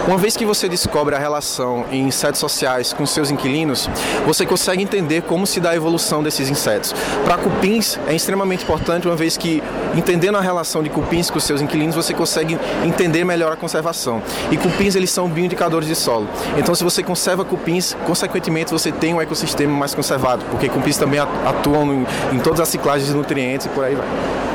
[0.07, 3.89] Uma vez que você descobre a relação em insetos sociais com seus inquilinos,
[4.27, 6.95] você consegue entender como se dá a evolução desses insetos.
[7.25, 9.63] Para cupins é extremamente importante, uma vez que
[9.97, 14.23] entendendo a relação de cupins com seus inquilinos, você consegue entender melhor a conservação.
[14.51, 16.29] E cupins eles são bioindicadores de solo.
[16.59, 21.19] Então, se você conserva cupins, consequentemente você tem um ecossistema mais conservado, porque cupins também
[21.19, 24.50] atuam em todas as ciclagens de nutrientes e por aí vai.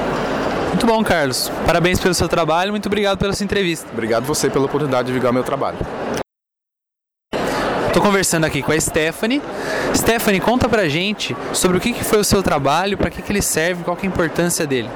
[0.85, 1.51] Muito bom, Carlos.
[1.65, 2.69] Parabéns pelo seu trabalho.
[2.69, 3.87] Muito obrigado pela sua entrevista.
[3.91, 5.79] Obrigado você pela oportunidade de divulgar meu trabalho.
[7.95, 9.41] Estou conversando aqui com a Stephanie.
[9.95, 13.85] Stephanie, conta pra gente sobre o que, foi o seu trabalho, para que, ele serve,
[13.85, 14.89] qual que é a importância dele.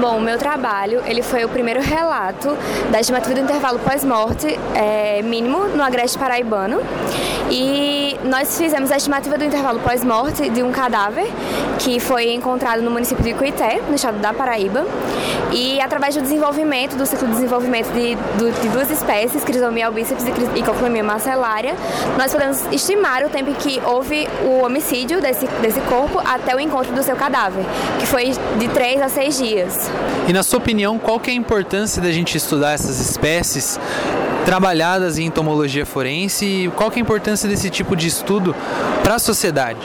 [0.00, 2.56] Bom, o meu trabalho ele foi o primeiro relato
[2.90, 6.80] da estimativa do intervalo pós-morte é, mínimo no Agreste Paraibano.
[7.50, 11.26] E nós fizemos a estimativa do intervalo pós-morte de um cadáver
[11.78, 14.84] que foi encontrado no município de Icuité, no estado da Paraíba.
[15.52, 20.24] E através do desenvolvimento, do ciclo de desenvolvimento de, de duas espécies, Crisomia albíceps
[20.54, 21.74] e Cochlomia macellaria,
[22.16, 22.30] nós
[22.72, 27.02] estimar o tempo em que houve o homicídio desse, desse corpo até o encontro do
[27.02, 27.64] seu cadáver,
[27.98, 29.90] que foi de 3 a 6 dias.
[30.28, 33.78] E na sua opinião, qual que é a importância da gente estudar essas espécies
[34.44, 38.54] trabalhadas em entomologia forense e qual que é a importância desse tipo de estudo
[39.02, 39.80] para a sociedade?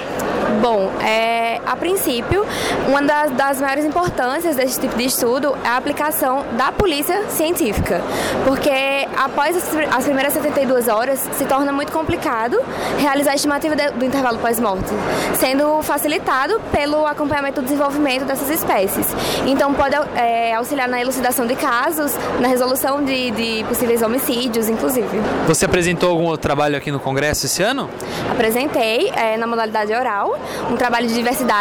[0.62, 2.46] Bom, é, a princípio,
[2.88, 8.02] uma das, das, maiores importâncias desse tipo de estudo é a aplicação da polícia científica,
[8.46, 12.58] porque após as, as primeiras 72 horas se torna muito complicado
[12.98, 14.90] realizar a estimativa de, do intervalo pós-morte,
[15.36, 19.08] sendo facilitado pelo acompanhamento do desenvolvimento dessas espécies.
[19.46, 25.20] Então, pode é, auxiliar na elucidação de casos, na resolução de, de possíveis homicídios, inclusive.
[25.48, 27.90] Você apresentou algum outro trabalho aqui no Congresso esse ano?
[28.32, 30.38] Apresentei é, na modalidade oral
[30.70, 31.55] um trabalho de diversidade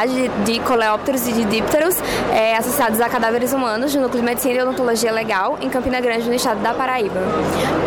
[0.44, 1.96] de coleópteros e de dípteros
[2.32, 6.28] é, associados a cadáveres humanos no Núcleo de Medicina e Odontologia Legal em Campina Grande,
[6.28, 7.20] no estado da Paraíba.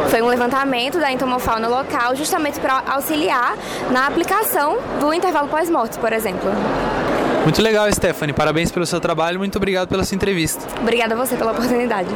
[0.09, 3.57] Foi um levantamento da entomofauna local justamente para auxiliar
[3.91, 6.49] na aplicação do intervalo pós-morte, por exemplo.
[7.43, 8.33] Muito legal, Stephanie.
[8.33, 9.39] Parabéns pelo seu trabalho.
[9.39, 10.65] Muito obrigado pela sua entrevista.
[10.81, 12.09] Obrigada a você pela oportunidade.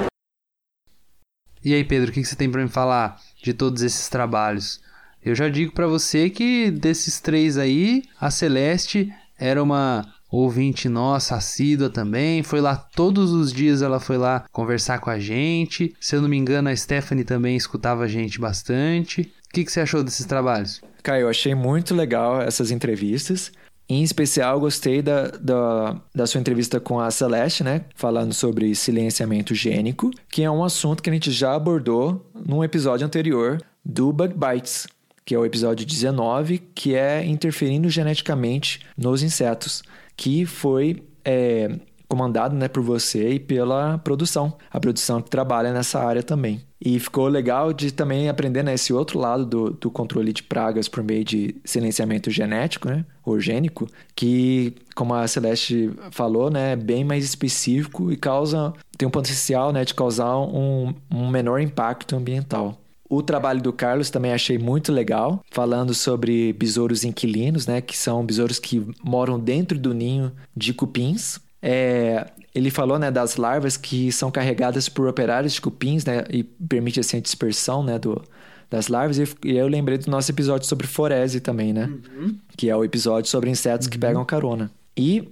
[1.64, 4.82] E aí, Pedro, o que você tem para me falar de todos esses trabalhos?
[5.24, 11.36] Eu já digo para você que desses três aí, a Celeste era uma ouvinte nossa,
[11.36, 12.44] assídua também.
[12.44, 15.94] Foi lá todos os dias, ela foi lá conversar com a gente.
[16.00, 19.22] Se eu não me engano, a Stephanie também escutava a gente bastante.
[19.22, 20.80] O que, que você achou desses trabalhos?
[21.02, 23.52] Caio, eu achei muito legal essas entrevistas.
[23.90, 27.82] Em especial, gostei da, da, da, sua entrevista com a Celeste, né?
[27.96, 33.06] Falando sobre silenciamento gênico, que é um assunto que a gente já abordou num episódio
[33.06, 34.88] anterior do Bug Bites
[35.26, 39.84] que é o episódio 19, que é interferindo geneticamente nos insetos,
[40.16, 41.80] que foi é,
[42.12, 46.62] comandado né, por você e pela produção, a produção que trabalha nessa área também.
[46.84, 50.90] E ficou legal de também aprender né, esse outro lado do, do controle de pragas
[50.90, 56.76] por meio de silenciamento genético, né, ou gênico, que, como a Celeste falou, né, é
[56.76, 62.16] bem mais específico e causa tem um potencial né, de causar um, um menor impacto
[62.16, 62.81] ambiental.
[63.12, 68.26] O trabalho do Carlos também achei muito legal, falando sobre besouros inquilinos, né, que são
[68.26, 71.38] besouros que moram dentro do ninho de cupins.
[71.62, 76.42] É, ele falou né, das larvas que são carregadas por operários de cupins né, e
[76.42, 78.24] permite assim, a dispersão né, do,
[78.70, 79.18] das larvas.
[79.18, 81.88] E eu lembrei do nosso episódio sobre forese também, né?
[81.88, 82.38] Uhum.
[82.56, 83.92] Que é o episódio sobre insetos uhum.
[83.92, 84.72] que pegam carona.
[84.96, 85.28] E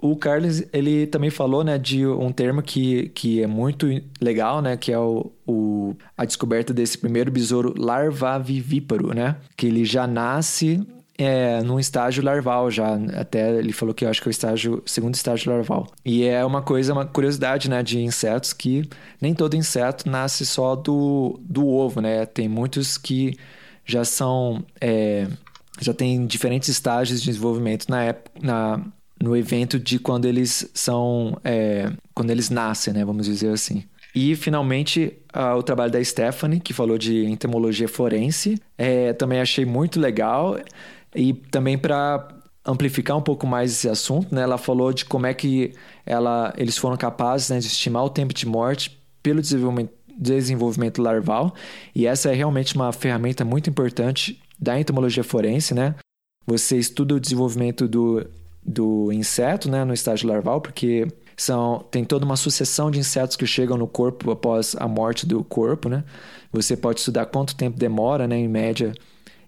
[0.00, 3.86] o Carlos, ele também falou, né, de um termo que, que é muito
[4.20, 9.84] legal, né, que é o, o, a descoberta desse primeiro besouro larvavivíparo, né, que ele
[9.84, 10.86] já nasce
[11.18, 14.82] é, num estágio larval já, até ele falou que eu acho que é o estágio,
[14.86, 15.86] segundo estágio larval.
[16.02, 18.88] E é uma coisa, uma curiosidade, né, de insetos que
[19.20, 23.36] nem todo inseto nasce só do, do ovo, né, tem muitos que
[23.84, 24.64] já são...
[24.80, 25.26] É,
[25.80, 28.84] já tem diferentes estágios de desenvolvimento na, época, na
[29.22, 31.38] no evento de quando eles são.
[31.44, 33.04] É, quando eles nascem, né?
[33.04, 33.84] Vamos dizer assim.
[34.14, 38.60] E, finalmente, uh, o trabalho da Stephanie, que falou de entomologia forense.
[38.76, 40.58] É, também achei muito legal.
[41.14, 42.28] E também para
[42.64, 44.42] amplificar um pouco mais esse assunto, né?
[44.42, 45.72] Ela falou de como é que
[46.04, 51.54] ela, eles foram capazes né, de estimar o tempo de morte pelo desenvolvimento, desenvolvimento larval.
[51.94, 55.94] E essa é realmente uma ferramenta muito importante da entomologia forense, né?
[56.46, 58.26] Você estuda o desenvolvimento do,
[58.62, 63.46] do inseto, né, no estágio larval, porque são, tem toda uma sucessão de insetos que
[63.46, 66.04] chegam no corpo após a morte do corpo, né?
[66.52, 68.92] Você pode estudar quanto tempo demora, né, em média,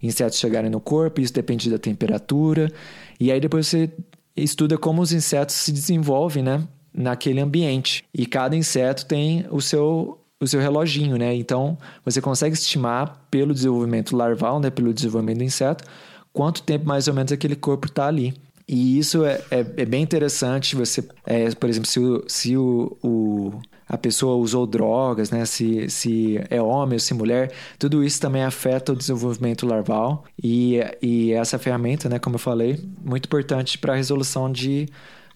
[0.02, 2.72] insetos chegarem no corpo, isso depende da temperatura.
[3.20, 3.90] E aí depois você
[4.36, 8.04] estuda como os insetos se desenvolvem, né, naquele ambiente.
[8.14, 11.32] E cada inseto tem o seu o seu reloginho, né?
[11.36, 15.84] Então, você consegue estimar pelo desenvolvimento larval, né, pelo desenvolvimento do inseto,
[16.32, 18.34] quanto tempo mais ou menos aquele corpo está ali.
[18.66, 20.76] E isso é, é, é, bem interessante.
[20.76, 25.44] Você, é, por exemplo, se, o, se o, o, a pessoa usou drogas, né?
[25.44, 30.24] se, se é homem ou se mulher, tudo isso também afeta o desenvolvimento larval.
[30.42, 34.88] E, e essa ferramenta, né, como eu falei, muito importante para a resolução de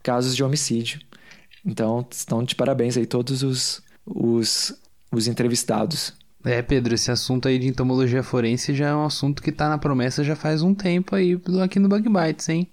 [0.03, 1.01] casos de homicídio.
[1.65, 4.73] Então, estão de parabéns aí todos os, os,
[5.11, 6.15] os entrevistados.
[6.45, 9.79] É, Pedro, esse assunto aí de entomologia forense já é um assunto que tá na
[9.79, 12.71] promessa já faz um tempo aí aqui no Bug Bites, hein?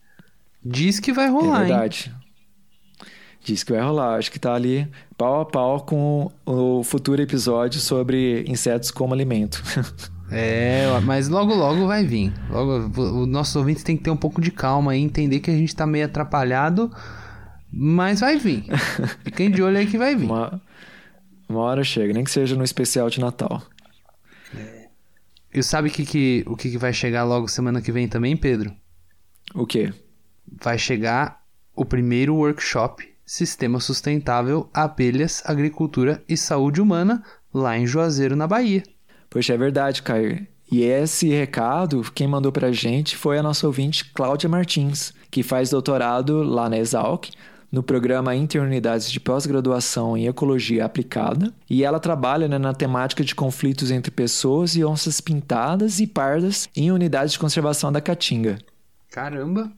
[0.64, 2.14] Diz que vai rolar, É verdade.
[2.14, 2.24] Hein?
[3.44, 4.16] Diz que vai rolar.
[4.16, 9.62] Acho que tá ali pau a pau com o futuro episódio sobre insetos como alimento.
[10.36, 12.34] É, mas logo logo vai vir.
[12.50, 15.56] Logo, os nossos ouvintes têm que ter um pouco de calma e entender que a
[15.56, 16.92] gente tá meio atrapalhado,
[17.72, 18.64] mas vai vir.
[19.24, 20.26] Fiquem de olho aí que vai vir.
[20.26, 20.60] Uma,
[21.48, 23.62] uma hora chega, nem que seja no especial de Natal.
[24.58, 24.88] É.
[25.54, 28.74] E sabe que, que, o que, que vai chegar logo semana que vem também, Pedro?
[29.54, 29.94] O quê?
[30.48, 31.42] Vai chegar
[31.76, 37.24] o primeiro workshop Sistema Sustentável, Abelhas, Agricultura e Saúde Humana
[37.54, 38.84] lá em Juazeiro, na Bahia.
[39.30, 40.46] Poxa, é verdade, Caio.
[40.72, 45.70] E esse recado, quem mandou pra gente foi a nossa ouvinte Cláudia Martins, que faz
[45.70, 47.30] doutorado lá na Exalc,
[47.72, 53.34] no programa Interunidades de Pós-Graduação em Ecologia Aplicada, e ela trabalha né, na temática de
[53.34, 58.60] conflitos entre pessoas e onças pintadas e pardas em unidades de conservação da Caatinga.
[59.10, 59.72] Caramba!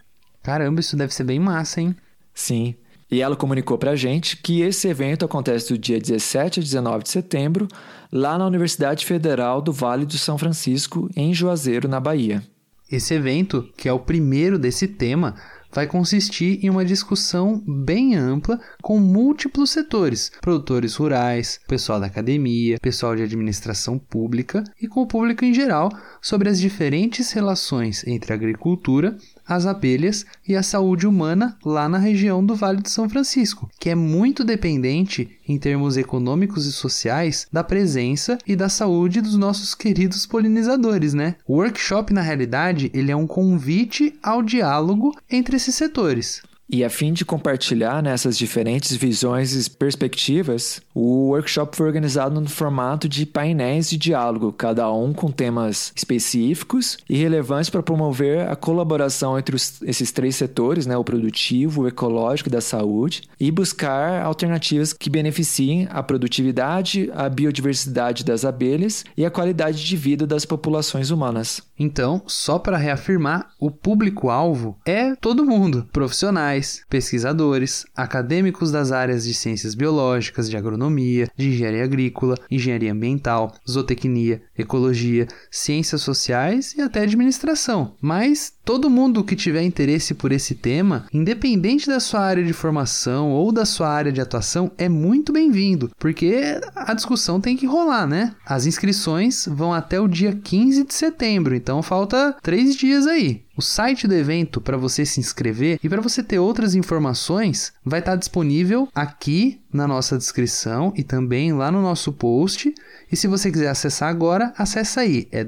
[0.46, 1.96] Caramba, isso deve ser bem massa, hein?
[2.32, 2.76] Sim.
[3.10, 7.10] E ela comunicou pra gente que esse evento acontece do dia 17 a 19 de
[7.10, 7.68] setembro,
[8.12, 12.44] lá na Universidade Federal do Vale do São Francisco, em Juazeiro, na Bahia.
[12.92, 15.34] Esse evento, que é o primeiro desse tema,
[15.74, 22.78] vai consistir em uma discussão bem ampla com múltiplos setores: produtores rurais, pessoal da academia,
[22.80, 25.90] pessoal de administração pública e com o público em geral
[26.22, 29.18] sobre as diferentes relações entre a agricultura
[29.48, 33.90] as abelhas e a saúde humana lá na região do Vale do São Francisco, que
[33.90, 39.76] é muito dependente em termos econômicos e sociais da presença e da saúde dos nossos
[39.76, 41.36] queridos polinizadores, né?
[41.48, 46.42] O workshop na realidade, ele é um convite ao diálogo entre esses setores.
[46.70, 52.42] E a fim de compartilhar nessas né, diferentes visões e perspectivas, o workshop foi organizado
[52.42, 58.50] no formato de painéis de diálogo, cada um com temas específicos e relevantes para promover
[58.50, 63.24] a colaboração entre os, esses três setores, né, o produtivo, o ecológico e da saúde,
[63.40, 69.96] e buscar alternativas que beneficiem a produtividade, a biodiversidade das abelhas e a qualidade de
[69.96, 71.62] vida das populações humanas.
[71.78, 76.55] Então, só para reafirmar, o público-alvo é todo mundo: profissionais,
[76.90, 84.42] pesquisadores, acadêmicos das áreas de ciências biológicas, de agronomia, de engenharia agrícola, engenharia ambiental, zootecnia,
[84.58, 87.96] ecologia, ciências sociais e até administração.
[88.02, 93.32] Mas todo mundo que tiver interesse por esse tema, independente da sua área de formação
[93.32, 98.08] ou da sua área de atuação, é muito bem-vindo, porque a discussão tem que rolar,
[98.08, 98.34] né?
[98.44, 103.46] As inscrições vão até o dia 15 de setembro, então falta três dias aí.
[103.56, 108.00] O site do evento para você se inscrever e para você ter outras informações vai
[108.00, 112.74] estar disponível aqui na nossa descrição e também lá no nosso post.
[113.10, 115.44] E se você quiser acessar agora, acessa aí, é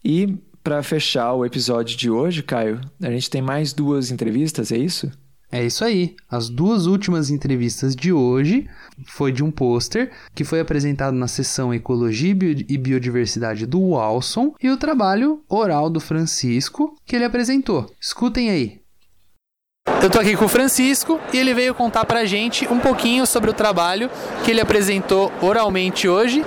[0.03, 0.35] E
[0.65, 5.13] para fechar o episódio de hoje, Caio, a gente tem mais duas entrevistas, é isso?
[5.51, 6.17] É isso aí.
[6.31, 8.69] As duas últimas entrevistas de hoje
[9.07, 12.31] foi de um pôster que foi apresentado na sessão Ecologia
[12.69, 17.91] e Biodiversidade do Walson e o trabalho oral do Francisco que ele apresentou.
[18.01, 18.81] Escutem aí.
[20.03, 23.51] Eu tô aqui com o Francisco e ele veio contar pra gente um pouquinho sobre
[23.51, 24.11] o trabalho
[24.45, 26.45] que ele apresentou oralmente hoje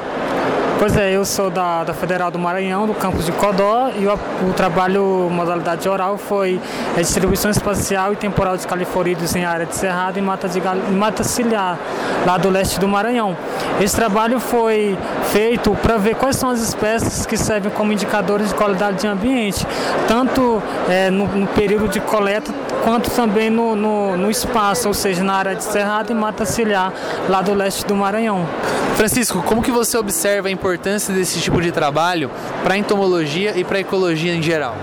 [0.80, 4.13] Pois é, eu sou da, da Federal do Maranhão, do campus de Codó, e o,
[4.49, 6.57] o trabalho, modalidade oral, foi
[6.95, 10.61] a distribuição espacial e temporal de califorídeos em área de cerrado e mata, de,
[10.93, 11.77] mata ciliar,
[12.25, 13.36] lá do leste do Maranhão.
[13.82, 14.97] Esse trabalho foi
[15.34, 19.67] feito para ver quais são as espécies que servem como indicadores de qualidade de ambiente,
[20.07, 22.53] tanto é, no, no período de coleta
[22.86, 26.93] quanto também no, no, no, espaço, ou seja, na área de cerrado e mata ciliar,
[27.27, 28.47] lá do leste do Maranhão.
[28.95, 30.68] Francisco, como que você observa a importância
[31.11, 32.30] desse tipo de trabalho
[32.63, 34.76] para a entomologia e para a ecologia em geral?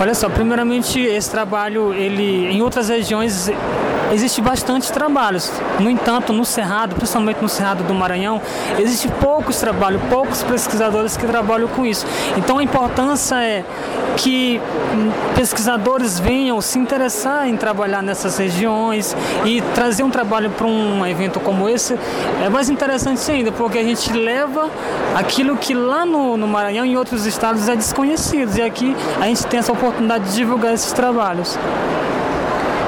[0.00, 3.50] Olha só, primeiramente esse trabalho, ele em outras regiões
[4.12, 5.50] existe bastante trabalhos.
[5.80, 8.40] No entanto, no Cerrado, principalmente no Cerrado do Maranhão,
[8.78, 12.06] existe poucos trabalhos, poucos pesquisadores que trabalham com isso.
[12.36, 13.64] Então a importância é
[14.16, 14.60] que
[15.34, 21.38] pesquisadores venham se interessar em trabalhar nessas regiões e trazer um trabalho para um evento
[21.38, 21.98] como esse
[22.42, 24.70] é mais interessante ainda, porque a gente leva
[25.14, 29.26] aquilo que lá no, no Maranhão e em outros estados é desconhecido e aqui a
[29.26, 31.58] gente tem essa oportunidade de divulgar esses trabalhos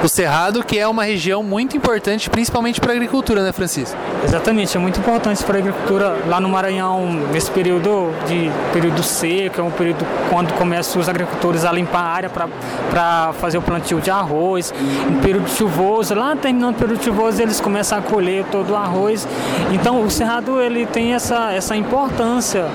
[0.03, 3.97] o Cerrado, que é uma região muito importante, principalmente para a agricultura, né, Francisco?
[4.25, 9.61] Exatamente, é muito importante para a agricultura lá no Maranhão, nesse período de período seco,
[9.61, 14.01] é um período quando começam os agricultores a limpar a área para fazer o plantio
[14.01, 14.73] de arroz.
[15.09, 19.27] Em período chuvoso, lá terminando o período chuvoso, eles começam a colher todo o arroz.
[19.73, 22.67] Então, o Cerrado ele tem essa, essa importância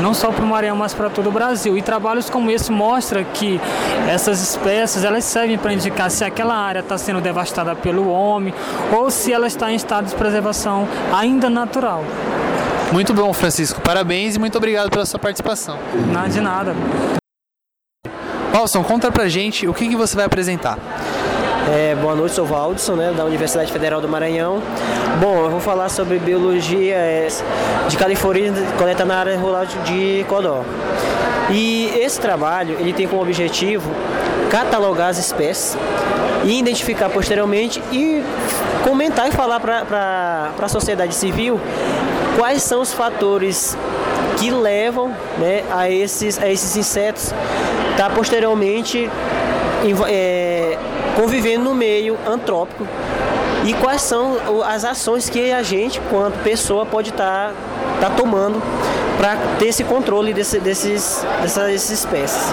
[0.00, 1.76] não só para o Maranhão, mas para todo o Brasil.
[1.76, 3.60] E trabalhos como esse mostram que
[4.08, 8.54] essas espécies elas servem para indicar se aquela área está sendo devastada pelo homem
[8.92, 12.04] ou se ela está em estado de preservação ainda natural.
[12.92, 13.80] Muito bom, Francisco.
[13.80, 15.78] Parabéns e muito obrigado pela sua participação.
[16.12, 16.74] Nada de nada.
[18.52, 20.78] Walson, conta pra gente o que, que você vai apresentar.
[21.70, 24.60] É, boa noite, sou o Valdson, né, da Universidade Federal do Maranhão.
[25.20, 27.28] Bom, eu vou falar sobre biologia é,
[27.88, 30.64] de california coleta na área rural de Codó.
[31.50, 33.90] E esse trabalho ele tem como objetivo
[34.50, 35.78] catalogar as espécies
[36.44, 38.22] e identificar posteriormente e
[38.84, 41.60] comentar e falar para a sociedade civil
[42.36, 43.76] quais são os fatores
[44.38, 47.32] que levam né, a, esses, a esses insetos
[47.92, 49.08] estar tá, posteriormente
[50.08, 50.78] é,
[51.16, 52.86] convivendo no meio antrópico
[53.64, 54.36] e quais são
[54.66, 57.52] as ações que a gente, quanto pessoa, pode estar
[58.00, 58.60] tá, tá tomando
[59.16, 62.52] para ter esse controle desse, desses, dessas espécies.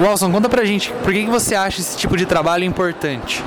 [0.00, 3.42] Walson, conta pra gente, por que, que você acha esse tipo de trabalho importante?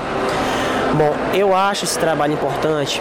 [0.94, 3.00] Bom, eu acho esse trabalho importante,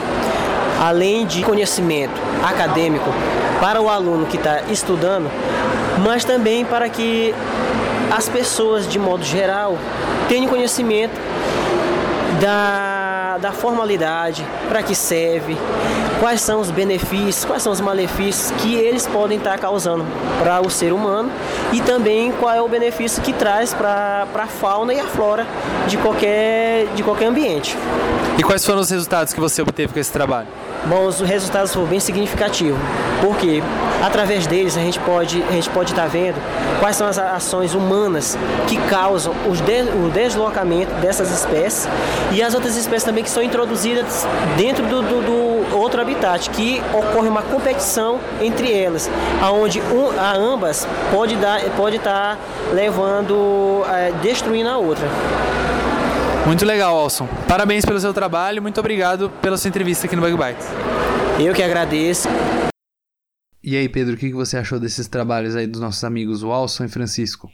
[0.80, 3.10] além de conhecimento acadêmico
[3.60, 5.30] para o aluno que está estudando,
[6.04, 7.36] mas também para que
[8.10, 9.78] as pessoas, de modo geral,
[10.30, 11.20] tenham conhecimento
[12.40, 12.91] da
[13.42, 15.58] da, formalidade, para que serve,
[16.20, 20.06] quais são os benefícios, quais são os malefícios que eles podem estar causando
[20.40, 21.32] para o ser humano
[21.74, 25.46] e também qual é o benefício que traz para a fauna e a flora
[25.88, 27.76] de qualquer, de qualquer ambiente.
[28.38, 30.48] E quais foram os resultados que você obteve com esse trabalho?
[30.86, 32.80] Bom, os resultados foram bem significativos,
[33.22, 33.62] porque
[34.04, 36.36] através deles a gente pode a gente pode estar vendo
[36.80, 38.36] quais são as ações humanas
[38.68, 41.88] que causam de, o deslocamento dessas espécies
[42.32, 44.26] e as outras espécies também que são introduzidas
[44.58, 49.08] dentro do, do, do outro habitat, que ocorre uma competição entre elas,
[49.40, 52.40] aonde um, a ambas pode dar pode estar
[52.74, 55.08] levando é, destruindo a outra.
[56.46, 57.28] Muito legal, Alson.
[57.48, 60.68] Parabéns pelo seu trabalho, muito obrigado pela sua entrevista aqui no Bug Bites.
[61.40, 62.28] Eu que agradeço.
[63.64, 66.88] E aí, Pedro, o que você achou desses trabalhos aí dos nossos amigos Walson e
[66.90, 67.50] Francisco?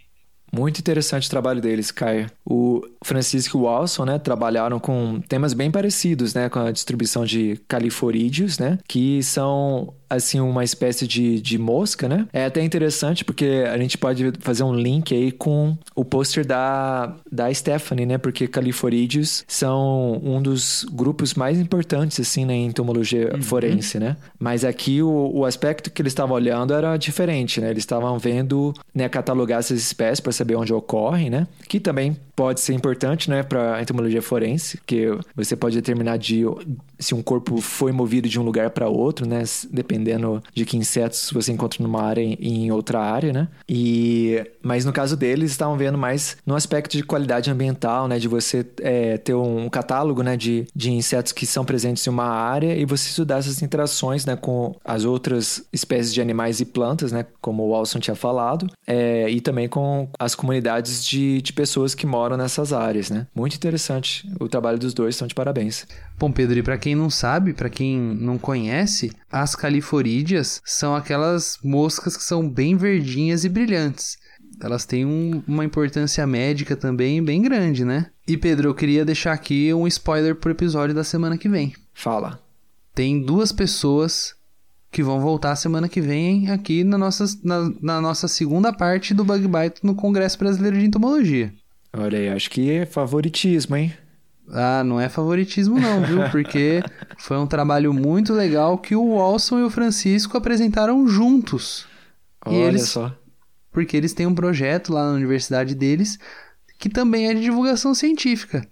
[0.54, 2.32] Muito interessante o trabalho deles, Caio.
[2.46, 7.26] O Francisco e o Walson, né, trabalharam com temas bem parecidos, né, com a distribuição
[7.26, 12.28] de califorídeos, né, que são assim uma espécie de, de mosca, né?
[12.32, 17.16] É até interessante porque a gente pode fazer um link aí com o pôster da,
[17.32, 18.18] da Stephanie, né?
[18.18, 23.42] Porque califorídeos são um dos grupos mais importantes assim na entomologia uhum.
[23.42, 24.18] forense, né?
[24.40, 27.70] Mas aqui o, o aspecto que eles estavam olhando era diferente, né?
[27.70, 31.48] Eles estavam vendo, né, catalogar essas espécies para saber onde ocorrem, né?
[31.68, 36.44] Que também pode ser importante, né, para entomologia forense, que você pode determinar de
[37.00, 39.44] se um corpo foi movido de um lugar para outro, né?
[39.72, 43.48] Dependendo de que insetos você encontra numa área e em outra área, né?
[43.68, 48.20] E mas no caso deles estavam vendo mais no aspecto de qualidade ambiental, né?
[48.20, 50.36] De você é, ter um catálogo, né?
[50.36, 54.36] De, de insetos que são presentes em uma área e você estudar essas interações, né?
[54.36, 57.26] Com as outras espécies de animais e plantas, né?
[57.42, 62.06] Como o Walson tinha falado, é, e também com as comunidades de, de pessoas que
[62.06, 63.28] moram nessas áreas, né?
[63.34, 64.30] Muito interessante.
[64.40, 65.86] O trabalho dos dois estão de parabéns.
[66.20, 71.60] Bom, Pedro, e para quem não sabe, para quem não conhece, as califorídeas são aquelas
[71.64, 74.18] moscas que são bem verdinhas e brilhantes.
[74.60, 78.08] Elas têm um, uma importância médica também bem grande, né?
[78.28, 81.74] E Pedro, eu queria deixar aqui um spoiler pro episódio da semana que vem.
[81.94, 82.42] Fala.
[82.96, 84.36] Tem duas pessoas
[84.92, 89.24] que vão voltar semana que vem aqui na nossa, na, na nossa segunda parte do
[89.24, 91.54] Bug Bite no Congresso Brasileiro de Entomologia.
[91.96, 93.94] Olha aí, acho que é favoritismo, hein?
[94.50, 96.24] Ah, não é favoritismo não, viu?
[96.32, 96.82] Porque
[97.18, 101.86] foi um trabalho muito legal que o Walson e o Francisco apresentaram juntos.
[102.46, 103.16] Olha e eles, só.
[103.72, 106.18] Porque eles têm um projeto lá na universidade deles
[106.80, 108.68] que também é de divulgação científica.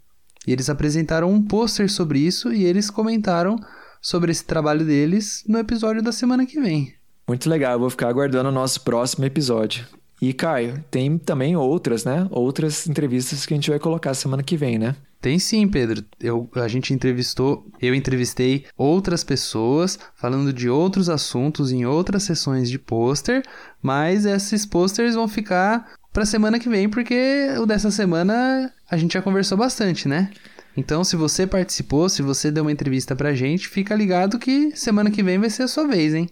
[0.48, 3.58] E eles apresentaram um pôster sobre isso e eles comentaram
[4.02, 6.94] sobre esse trabalho deles no episódio da semana que vem.
[7.28, 9.88] Muito legal, eu vou ficar aguardando o nosso próximo episódio.
[10.22, 12.28] E Caio, tem também outras, né?
[12.32, 14.96] Outras entrevistas que a gente vai colocar semana que vem, né?
[15.22, 16.06] Tem sim, Pedro.
[16.20, 22.70] Eu, a gente entrevistou, eu entrevistei outras pessoas falando de outros assuntos em outras sessões
[22.70, 23.44] de pôster,
[23.82, 29.16] mas esses posters vão ficar para semana que vem, porque o dessa semana a gente
[29.16, 30.30] já conversou bastante, né?
[30.78, 35.10] Então, se você participou, se você deu uma entrevista pra gente, fica ligado que semana
[35.10, 36.30] que vem vai ser a sua vez, hein?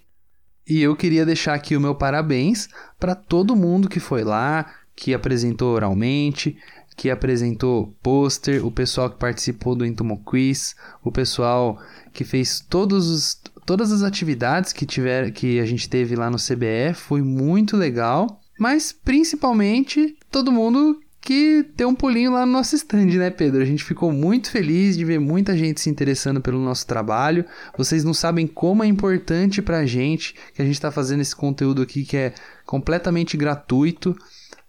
[0.67, 5.13] E eu queria deixar aqui o meu parabéns para todo mundo que foi lá, que
[5.13, 6.57] apresentou oralmente,
[6.95, 11.79] que apresentou pôster, o pessoal que participou do Entomo Quiz, o pessoal
[12.13, 16.37] que fez todos os, todas as atividades que, tiver, que a gente teve lá no
[16.37, 18.39] CBE, foi muito legal.
[18.57, 23.61] Mas principalmente todo mundo que deu um pulinho lá no nosso stand, né, Pedro?
[23.61, 27.45] A gente ficou muito feliz de ver muita gente se interessando pelo nosso trabalho.
[27.77, 31.81] Vocês não sabem como é importante pra gente que a gente tá fazendo esse conteúdo
[31.81, 32.33] aqui que é
[32.65, 34.15] completamente gratuito.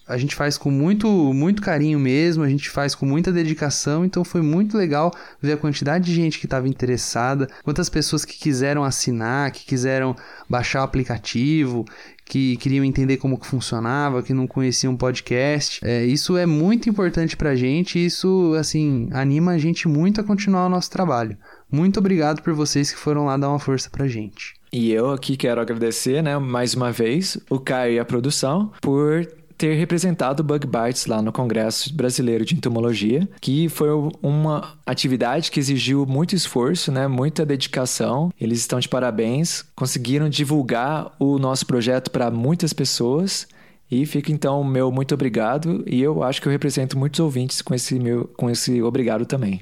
[0.07, 4.23] A gente faz com muito, muito carinho mesmo, a gente faz com muita dedicação, então
[4.23, 8.85] foi muito legal ver a quantidade de gente que estava interessada, quantas pessoas que quiseram
[8.85, 10.15] assinar, que quiseram
[10.49, 11.87] baixar o aplicativo,
[12.25, 15.81] que queriam entender como que funcionava, que não conheciam podcast.
[15.85, 20.66] É, isso é muito importante pra gente isso, assim, anima a gente muito a continuar
[20.66, 21.37] o nosso trabalho.
[21.70, 24.55] Muito obrigado por vocês que foram lá dar uma força pra gente.
[24.72, 29.27] E eu aqui quero agradecer, né, mais uma vez, o Caio e a produção por
[29.57, 33.89] ter representado Bug Bites lá no Congresso Brasileiro de Entomologia, que foi
[34.23, 38.33] uma atividade que exigiu muito esforço, né, muita dedicação.
[38.41, 43.47] Eles estão de parabéns, conseguiram divulgar o nosso projeto para muitas pessoas.
[43.91, 47.61] E fica então o meu muito obrigado e eu acho que eu represento muitos ouvintes
[47.61, 49.61] com esse meu com esse obrigado também.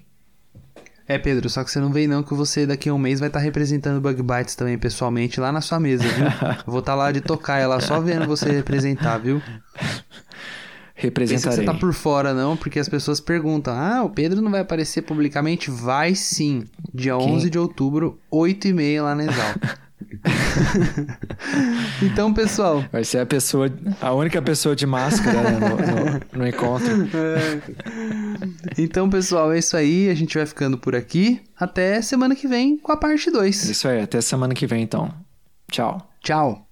[1.06, 3.28] É, Pedro, só que você não vem não que você daqui a um mês vai
[3.28, 6.26] estar tá representando Bug Bites também pessoalmente lá na sua mesa, viu?
[6.66, 9.42] Vou estar tá lá de tocar ela só vendo você representar, viu?
[10.94, 11.42] Representarei.
[11.42, 14.50] Pensa que você tá por fora não, porque as pessoas perguntam: "Ah, o Pedro não
[14.50, 17.34] vai aparecer publicamente?" Vai sim, dia Quem?
[17.34, 19.56] 11 de outubro, 8 e meia lá na Exalc.
[22.02, 22.84] então, pessoal.
[22.90, 27.08] Vai ser a pessoa, a única pessoa de máscara né, no, no, no, encontro.
[27.16, 27.60] É.
[28.78, 30.10] Então, pessoal, é isso aí.
[30.10, 31.40] A gente vai ficando por aqui.
[31.56, 33.68] Até semana que vem com a parte 2.
[33.68, 35.12] Isso aí, até semana que vem, então.
[35.70, 36.10] Tchau.
[36.20, 36.71] Tchau.